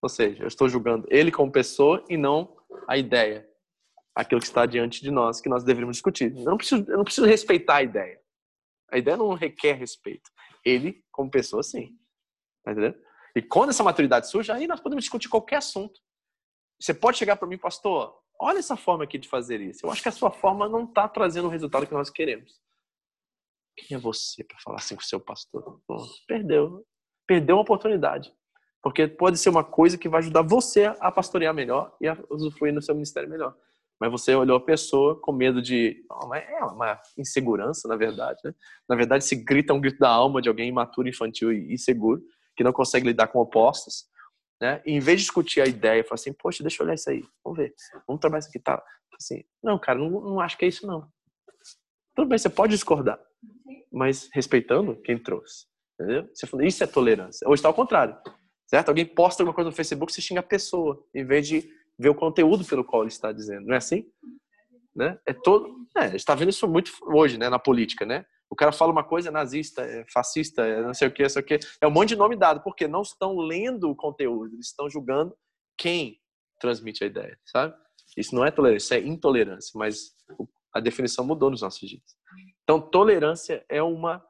[0.00, 2.56] Ou seja, eu estou julgando ele como pessoa e não
[2.88, 3.48] a ideia,
[4.14, 6.36] aquilo que está diante de nós, que nós deveríamos discutir.
[6.36, 8.20] Eu não preciso, eu não preciso respeitar a ideia.
[8.90, 10.30] A ideia não requer respeito.
[10.66, 11.96] Ele, como pessoa, sim.
[12.64, 13.00] Tá entendendo?
[13.36, 16.00] E quando essa maturidade surge, aí nós podemos discutir qualquer assunto.
[16.80, 19.86] Você pode chegar para mim, pastor, olha essa forma aqui de fazer isso.
[19.86, 22.60] Eu acho que a sua forma não está trazendo o resultado que nós queremos.
[23.76, 25.80] Quem é você para falar assim com o seu pastor?
[26.26, 26.84] Perdeu.
[27.26, 28.34] Perdeu uma oportunidade.
[28.82, 32.72] Porque pode ser uma coisa que vai ajudar você a pastorear melhor e a usufruir
[32.72, 33.56] no seu ministério melhor.
[34.00, 36.04] Mas você olhou a pessoa com medo de.
[36.32, 38.38] É uma insegurança, na verdade.
[38.44, 38.54] Né?
[38.88, 42.22] Na verdade, se grita um grito da alma de alguém imaturo, infantil e inseguro,
[42.56, 44.04] que não consegue lidar com opostos.
[44.60, 44.82] Né?
[44.84, 47.24] E em vez de discutir a ideia, falar assim: Poxa, deixa eu olhar isso aí,
[47.44, 47.74] vamos ver,
[48.06, 48.58] vamos trabalhar isso aqui.
[48.58, 48.82] Tá?
[49.18, 51.08] Assim, não, cara, não, não acho que é isso, não.
[52.14, 53.18] Tudo bem, você pode discordar,
[53.92, 55.66] mas respeitando quem trouxe.
[55.98, 56.28] Entendeu?
[56.34, 57.46] Você isso é tolerância.
[57.48, 58.16] Ou está ao contrário.
[58.66, 58.88] Certo?
[58.88, 62.14] Alguém posta alguma coisa no Facebook, você xinga a pessoa, em vez de ver o
[62.14, 63.66] conteúdo pelo qual ele está dizendo.
[63.66, 64.04] Não é assim?
[64.94, 65.18] Né?
[65.26, 65.74] É todo.
[65.96, 68.24] É, a gente está vendo isso muito hoje, né, na política, né?
[68.48, 71.28] O cara fala uma coisa, é nazista, é fascista, é não sei o que, não
[71.28, 71.58] sei o que.
[71.80, 75.36] É um monte de nome dado, porque não estão lendo o conteúdo, eles estão julgando
[75.76, 76.20] quem
[76.60, 77.74] transmite a ideia, sabe?
[78.16, 80.12] Isso não é tolerância, é intolerância, mas
[80.72, 82.16] a definição mudou nos nossos dias.
[82.62, 84.24] Então, tolerância é uma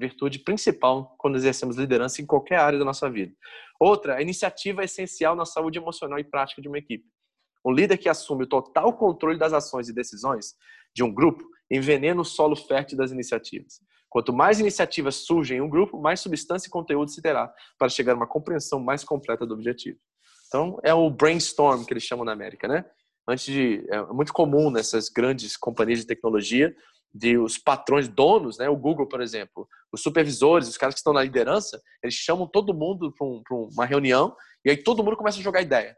[0.00, 3.34] virtude principal quando exercemos liderança em qualquer área da nossa vida.
[3.78, 7.04] Outra, a iniciativa é essencial na saúde emocional e prática de uma equipe.
[7.64, 10.54] Um líder que assume o total controle das ações e decisões
[10.94, 13.80] de um grupo envenena o solo fértil das iniciativas.
[14.08, 18.12] Quanto mais iniciativas surgem em um grupo, mais substância e conteúdo se terá para chegar
[18.12, 19.98] a uma compreensão mais completa do objetivo.
[20.48, 22.84] Então, é o brainstorm que eles chamam na América, né?
[23.28, 26.74] Antes de é muito comum nessas grandes companhias de tecnologia
[27.12, 28.68] de os patrões donos, né?
[28.68, 32.74] O Google, por exemplo, os supervisores, os caras que estão na liderança, eles chamam todo
[32.74, 33.42] mundo para um,
[33.72, 34.34] uma reunião
[34.64, 35.96] e aí todo mundo começa a jogar ideia.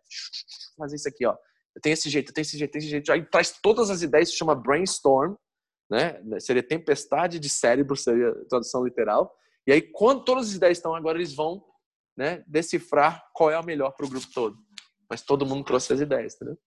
[0.77, 1.37] Fazer isso aqui, ó.
[1.75, 3.13] Eu tenho esse jeito, eu tenho esse jeito, eu tenho esse jeito.
[3.13, 5.35] Aí traz todas as ideias, se chama brainstorm,
[5.91, 6.21] né?
[6.41, 9.35] Seria tempestade de cérebro, seria a tradução literal.
[9.67, 11.63] E aí, quando todas as ideias estão, agora eles vão
[12.17, 14.57] né, decifrar qual é a melhor para o grupo todo.
[15.09, 16.59] Mas todo mundo trouxe as ideias, entendeu?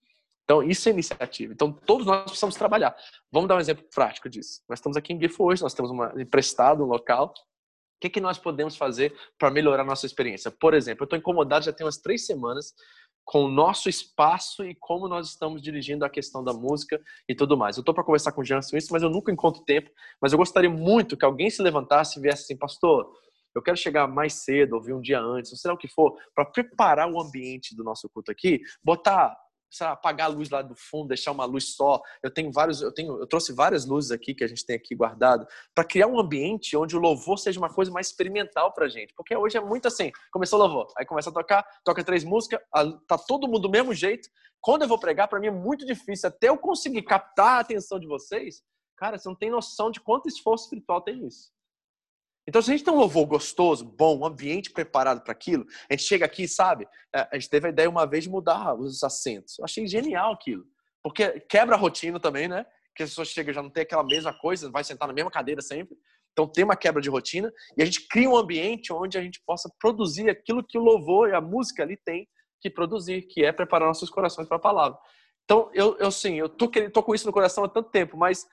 [0.46, 1.52] Então, isso é iniciativa.
[1.52, 2.96] Então, todos nós precisamos trabalhar.
[3.32, 4.62] Vamos dar um exemplo prático disso.
[4.70, 7.34] Nós estamos aqui em GIF hoje, nós temos uma, emprestado um local.
[7.34, 10.52] O que, que nós podemos fazer para melhorar a nossa experiência?
[10.52, 12.74] Por exemplo, eu estou incomodado já tem umas três semanas
[13.24, 17.58] com o nosso espaço e como nós estamos dirigindo a questão da música e tudo
[17.58, 17.76] mais.
[17.76, 19.90] Eu estou para conversar com o Jean isso, mas eu nunca encontro tempo.
[20.22, 23.12] Mas eu gostaria muito que alguém se levantasse e viesse assim, pastor,
[23.56, 26.16] eu quero chegar mais cedo, ouvir um dia antes, ou sei lá o que for,
[26.36, 29.36] para preparar o ambiente do nosso culto aqui, botar
[29.70, 32.02] sei lá, apagar a luz lá do fundo, deixar uma luz só.
[32.24, 34.96] Eu tenho vários, eu tenho, eu trouxe várias luzes aqui que a gente tem aqui
[34.96, 39.14] guardado para criar um ambiente onde o louvor seja uma coisa mais experimental pra gente,
[39.16, 42.60] porque hoje é muito assim, começou o louvor, aí começa a tocar, toca três músicas,
[43.08, 44.30] tá todo mundo do mesmo jeito.
[44.62, 48.00] Quando eu vou pregar, para mim é muito difícil até eu conseguir captar a atenção
[48.00, 48.64] de vocês.
[48.98, 51.52] Cara, você não tem noção de quanto esforço espiritual tem nisso.
[52.48, 55.94] Então, se a gente tem um louvor gostoso, bom, um ambiente preparado para aquilo, a
[55.94, 56.88] gente chega aqui, sabe?
[57.14, 59.58] É, a gente teve a ideia uma vez de mudar os assentos.
[59.58, 60.64] Eu achei genial aquilo.
[61.04, 62.66] Porque quebra a rotina também, né?
[62.96, 65.62] Que a pessoa chega já não tem aquela mesma coisa, vai sentar na mesma cadeira
[65.62, 65.98] sempre.
[66.32, 69.42] Então tem uma quebra de rotina e a gente cria um ambiente onde a gente
[69.46, 72.28] possa produzir aquilo que o louvor e a música ali tem
[72.62, 74.98] que produzir, que é preparar nossos corações para a palavra.
[75.46, 78.46] Então, eu, eu sim, eu tô, tô com isso no coração há tanto tempo, mas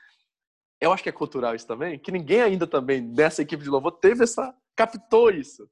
[0.82, 3.92] eu acho que é cultural isso também, que ninguém ainda também dessa equipe de louvor
[3.92, 5.70] teve essa captou isso.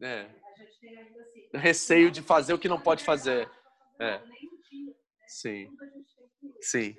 [0.00, 0.26] É.
[1.52, 3.46] Receio de fazer o que não pode fazer.
[4.00, 4.22] É.
[5.28, 5.68] Sim.
[6.62, 6.96] Sim.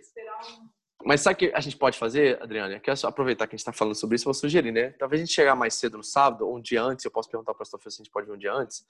[1.04, 2.80] Mas sabe o que a gente pode fazer, Adriana?
[2.80, 4.92] Quero aproveitar que a gente está falando sobre isso, vou sugerir, né?
[4.92, 7.54] Talvez a gente chegar mais cedo no sábado, ou um dia antes, eu posso perguntar
[7.54, 8.86] para o pastor se a gente pode vir um dia antes.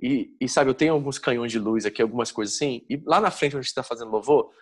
[0.00, 3.20] E, e, sabe, eu tenho alguns canhões de luz aqui, algumas coisas assim, e lá
[3.20, 4.52] na frente onde a gente está fazendo louvor,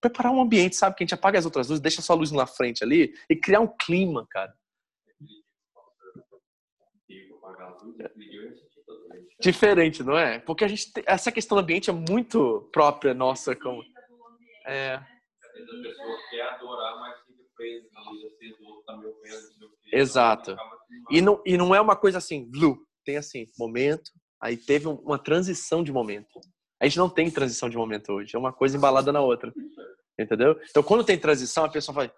[0.00, 0.96] preparar um ambiente, sabe?
[0.96, 3.36] Que a gente apaga as outras luzes, deixa só a luz na frente ali e
[3.36, 4.54] criar um clima, cara.
[9.40, 10.38] Diferente, não é?
[10.38, 13.82] Porque a gente tem, essa questão do ambiente é muito própria nossa, como
[14.66, 15.00] é.
[19.92, 20.56] Exato.
[21.10, 22.50] E não e não é uma coisa assim.
[23.04, 26.40] Tem assim, momento, aí teve uma transição de momento.
[26.80, 29.52] A gente não tem transição de momento hoje, é uma coisa embalada na outra.
[30.18, 30.58] Entendeu?
[30.70, 32.12] Então, quando tem transição, a pessoa vai,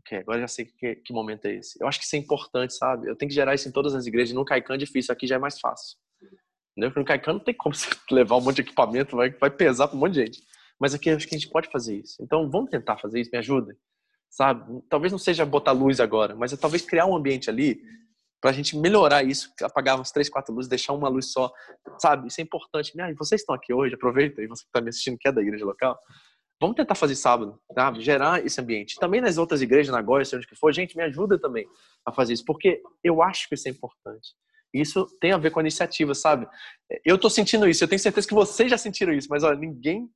[0.00, 1.78] ok, agora já sei que, que momento é esse.
[1.80, 3.08] Eu acho que isso é importante, sabe?
[3.08, 4.34] Eu tenho que gerar isso em todas as igrejas.
[4.34, 5.98] No Caican é difícil, aqui já é mais fácil.
[6.72, 6.90] Entendeu?
[6.90, 9.88] Porque no Caican não tem como você levar um monte de equipamento, vai, vai pesar
[9.88, 10.42] para um monte de gente.
[10.80, 12.16] Mas aqui acho que a gente pode fazer isso.
[12.22, 13.76] Então, vamos tentar fazer isso, me ajuda.
[14.30, 14.82] Sabe?
[14.88, 17.82] Talvez não seja botar luz agora, mas é talvez criar um ambiente ali
[18.42, 21.50] para a gente melhorar isso, apagar umas três, quatro luzes, deixar uma luz só,
[21.98, 22.28] sabe?
[22.28, 22.92] Isso é importante.
[23.00, 25.40] Ah, vocês estão aqui hoje, aproveita, e você que está me assistindo, que é da
[25.40, 25.98] igreja local,
[26.62, 27.92] Vamos tentar fazer sábado, tá?
[27.94, 28.94] Gerar esse ambiente.
[29.00, 31.66] Também nas outras igrejas, na Goiás, onde que for, gente, me ajuda também
[32.06, 34.32] a fazer isso, porque eu acho que isso é importante.
[34.72, 36.46] Isso tem a ver com a iniciativa, sabe?
[37.04, 40.08] Eu tô sentindo isso, eu tenho certeza que vocês já sentiram isso, mas olha, ninguém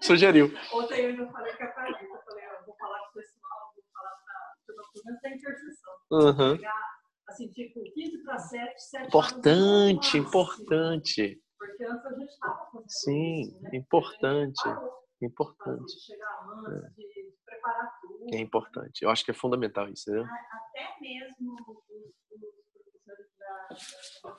[0.00, 0.50] sugeriu.
[0.72, 3.74] Ontem eu já falei que a Thalita, eu falei, eu vou falar com o pessoal,
[3.74, 5.92] vou falar da, da intercessão.
[6.10, 6.58] Uhum.
[7.30, 11.40] Assim, tipo, 15 para 7, 7 Importante, importante.
[11.56, 13.70] Porque antes a gente estava fazendo Sim, isso, né?
[13.74, 14.62] importante.
[15.22, 15.94] Importante.
[18.32, 18.36] É.
[18.36, 19.02] é importante.
[19.02, 20.20] Eu acho que é fundamental isso, né?
[20.20, 21.84] Até mesmo os,
[22.72, 23.68] professores da,
[24.24, 24.30] eu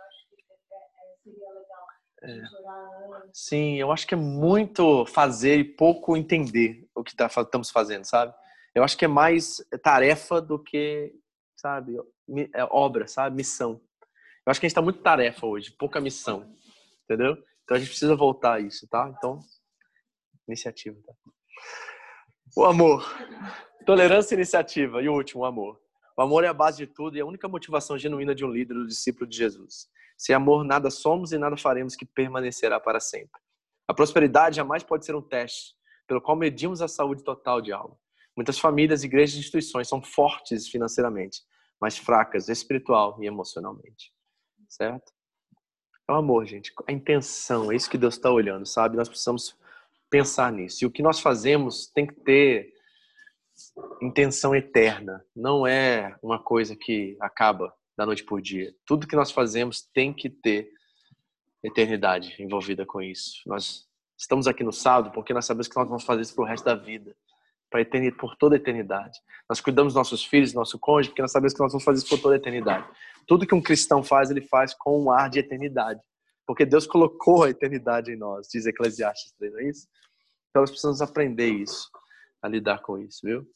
[0.00, 1.86] acho que é, seria legal.
[2.22, 3.30] É.
[3.32, 8.04] Sim, eu acho que é muito fazer e pouco entender o que tá, estamos fazendo,
[8.04, 8.34] sabe?
[8.74, 11.12] Eu acho que é mais tarefa do que,
[11.60, 11.96] sabe,
[12.54, 13.36] é obra, sabe?
[13.36, 13.80] Missão.
[14.46, 16.54] Eu acho que a gente está muito tarefa hoje, pouca missão,
[17.04, 17.36] entendeu?
[17.64, 19.12] Então a gente precisa voltar a isso, tá?
[19.16, 19.40] Então
[20.50, 21.00] Iniciativa.
[21.06, 21.14] Tá?
[22.56, 23.06] O amor.
[23.86, 25.00] Tolerância e iniciativa.
[25.00, 25.80] E o último, o amor.
[26.16, 28.74] O amor é a base de tudo e a única motivação genuína de um líder,
[28.74, 29.88] do discípulo de Jesus.
[30.18, 33.40] Sem amor, nada somos e nada faremos que permanecerá para sempre.
[33.86, 35.74] A prosperidade jamais pode ser um teste
[36.06, 37.98] pelo qual medimos a saúde total de algo.
[38.40, 41.42] Muitas famílias, igrejas e instituições são fortes financeiramente,
[41.78, 44.14] mas fracas espiritual e emocionalmente.
[44.66, 45.12] Certo?
[46.08, 46.72] É o amor, gente.
[46.88, 48.96] A intenção, é isso que Deus está olhando, sabe?
[48.96, 49.54] Nós precisamos
[50.08, 50.82] pensar nisso.
[50.82, 52.72] E o que nós fazemos tem que ter
[54.00, 55.22] intenção eterna.
[55.36, 58.74] Não é uma coisa que acaba da noite por dia.
[58.86, 60.72] Tudo que nós fazemos tem que ter
[61.62, 63.42] eternidade envolvida com isso.
[63.44, 63.86] Nós
[64.16, 66.64] estamos aqui no sábado porque nós sabemos que nós vamos fazer isso para o resto
[66.64, 67.14] da vida,
[67.70, 69.18] para eternidade, por toda a eternidade.
[69.48, 71.98] Nós cuidamos dos nossos filhos, do nosso cônjuge, porque nós sabemos que nós vamos fazer
[71.98, 72.86] isso por toda a eternidade.
[73.26, 76.00] Tudo que um cristão faz, ele faz com um ar de eternidade.
[76.46, 79.86] Porque Deus colocou a eternidade em nós, diz Eclesiastes 3, não é isso?
[80.50, 81.88] Então nós precisamos aprender isso,
[82.42, 83.46] a lidar com isso, viu?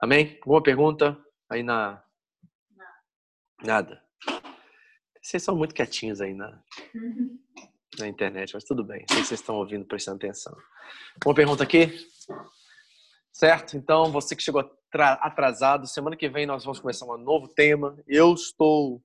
[0.00, 0.36] Amém?
[0.42, 1.16] Alguma pergunta?
[1.48, 2.02] Aí na.
[3.62, 4.02] Nada.
[5.22, 6.60] Vocês são muito quietinhos aí na,
[7.98, 9.06] na internet, mas tudo bem.
[9.08, 10.54] Sei que vocês estão ouvindo, prestando atenção.
[11.24, 11.86] Uma pergunta aqui?
[13.34, 13.76] Certo?
[13.76, 17.98] Então, você que chegou atrasado, semana que vem nós vamos começar um novo tema.
[18.06, 19.02] Eu estou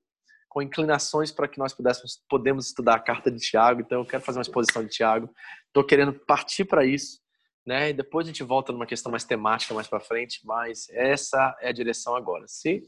[0.48, 4.24] com inclinações para que nós pudéssemos podemos estudar a carta de Tiago, então eu quero
[4.24, 5.34] fazer uma exposição de Tiago.
[5.66, 7.20] Estou querendo partir para isso,
[7.66, 7.90] né?
[7.90, 11.70] E depois a gente volta numa questão mais temática mais para frente, mas essa é
[11.70, 12.48] a direção agora.
[12.48, 12.84] Se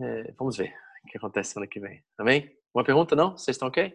[0.00, 0.72] é, vamos ver
[1.04, 2.04] o que acontece semana que vem.
[2.16, 2.48] Amém?
[2.72, 3.32] Uma pergunta, não?
[3.32, 3.92] Vocês estão ok?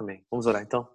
[0.00, 0.24] Amém.
[0.30, 0.88] Vamos orar então.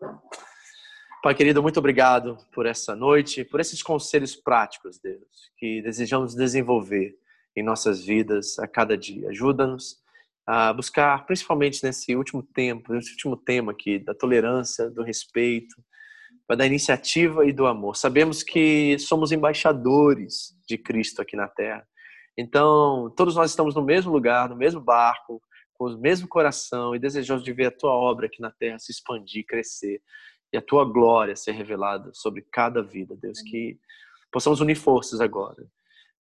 [1.24, 5.24] Pai querido, muito obrigado por essa noite, por esses conselhos práticos, Deus,
[5.58, 7.16] que desejamos desenvolver
[7.56, 9.30] em nossas vidas a cada dia.
[9.30, 10.02] Ajuda-nos
[10.46, 15.82] a buscar, principalmente nesse último tempo, nesse último tema aqui, da tolerância, do respeito,
[16.58, 17.96] da iniciativa e do amor.
[17.96, 21.88] Sabemos que somos embaixadores de Cristo aqui na Terra.
[22.38, 25.42] Então, todos nós estamos no mesmo lugar, no mesmo barco,
[25.74, 28.92] com o mesmo coração e desejosos de ver a tua obra aqui na terra se
[28.92, 30.02] expandir, crescer
[30.54, 33.42] e a tua glória ser revelada sobre cada vida, Deus.
[33.42, 33.80] Que
[34.32, 35.68] possamos unir forças agora,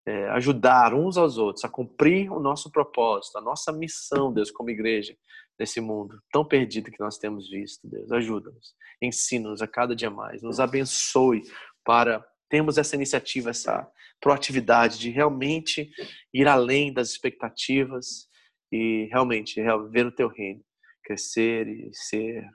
[0.05, 4.69] é, ajudar uns aos outros a cumprir o nosso propósito, a nossa missão, Deus, como
[4.69, 5.15] igreja,
[5.59, 8.11] nesse mundo tão perdido que nós temos visto, Deus.
[8.11, 11.43] Ajuda-nos, ensina-nos a cada dia mais, nos abençoe
[11.83, 13.87] para termos essa iniciativa, essa
[14.19, 15.91] proatividade de realmente
[16.33, 18.27] ir além das expectativas
[18.71, 20.63] e realmente ver o teu reino
[21.03, 22.47] crescer e ser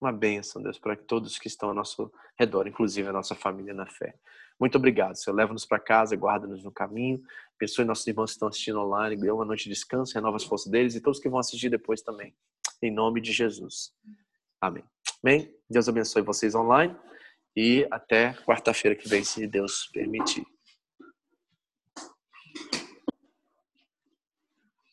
[0.00, 3.86] uma bênção, Deus, para todos que estão ao nosso redor, inclusive a nossa família na
[3.86, 4.14] fé.
[4.58, 5.34] Muito obrigado, Senhor.
[5.34, 7.22] Leva-nos para casa, guarda-nos no caminho.
[7.56, 10.70] Abençoe nossos irmãos que estão assistindo online, dê uma noite de descanso, renova as forças
[10.70, 12.34] deles e todos que vão assistir depois também.
[12.82, 13.92] Em nome de Jesus.
[14.60, 14.84] Amém.
[15.22, 15.54] Amém.
[15.68, 16.94] Deus abençoe vocês online
[17.56, 20.44] e até quarta-feira que vem, se Deus permitir.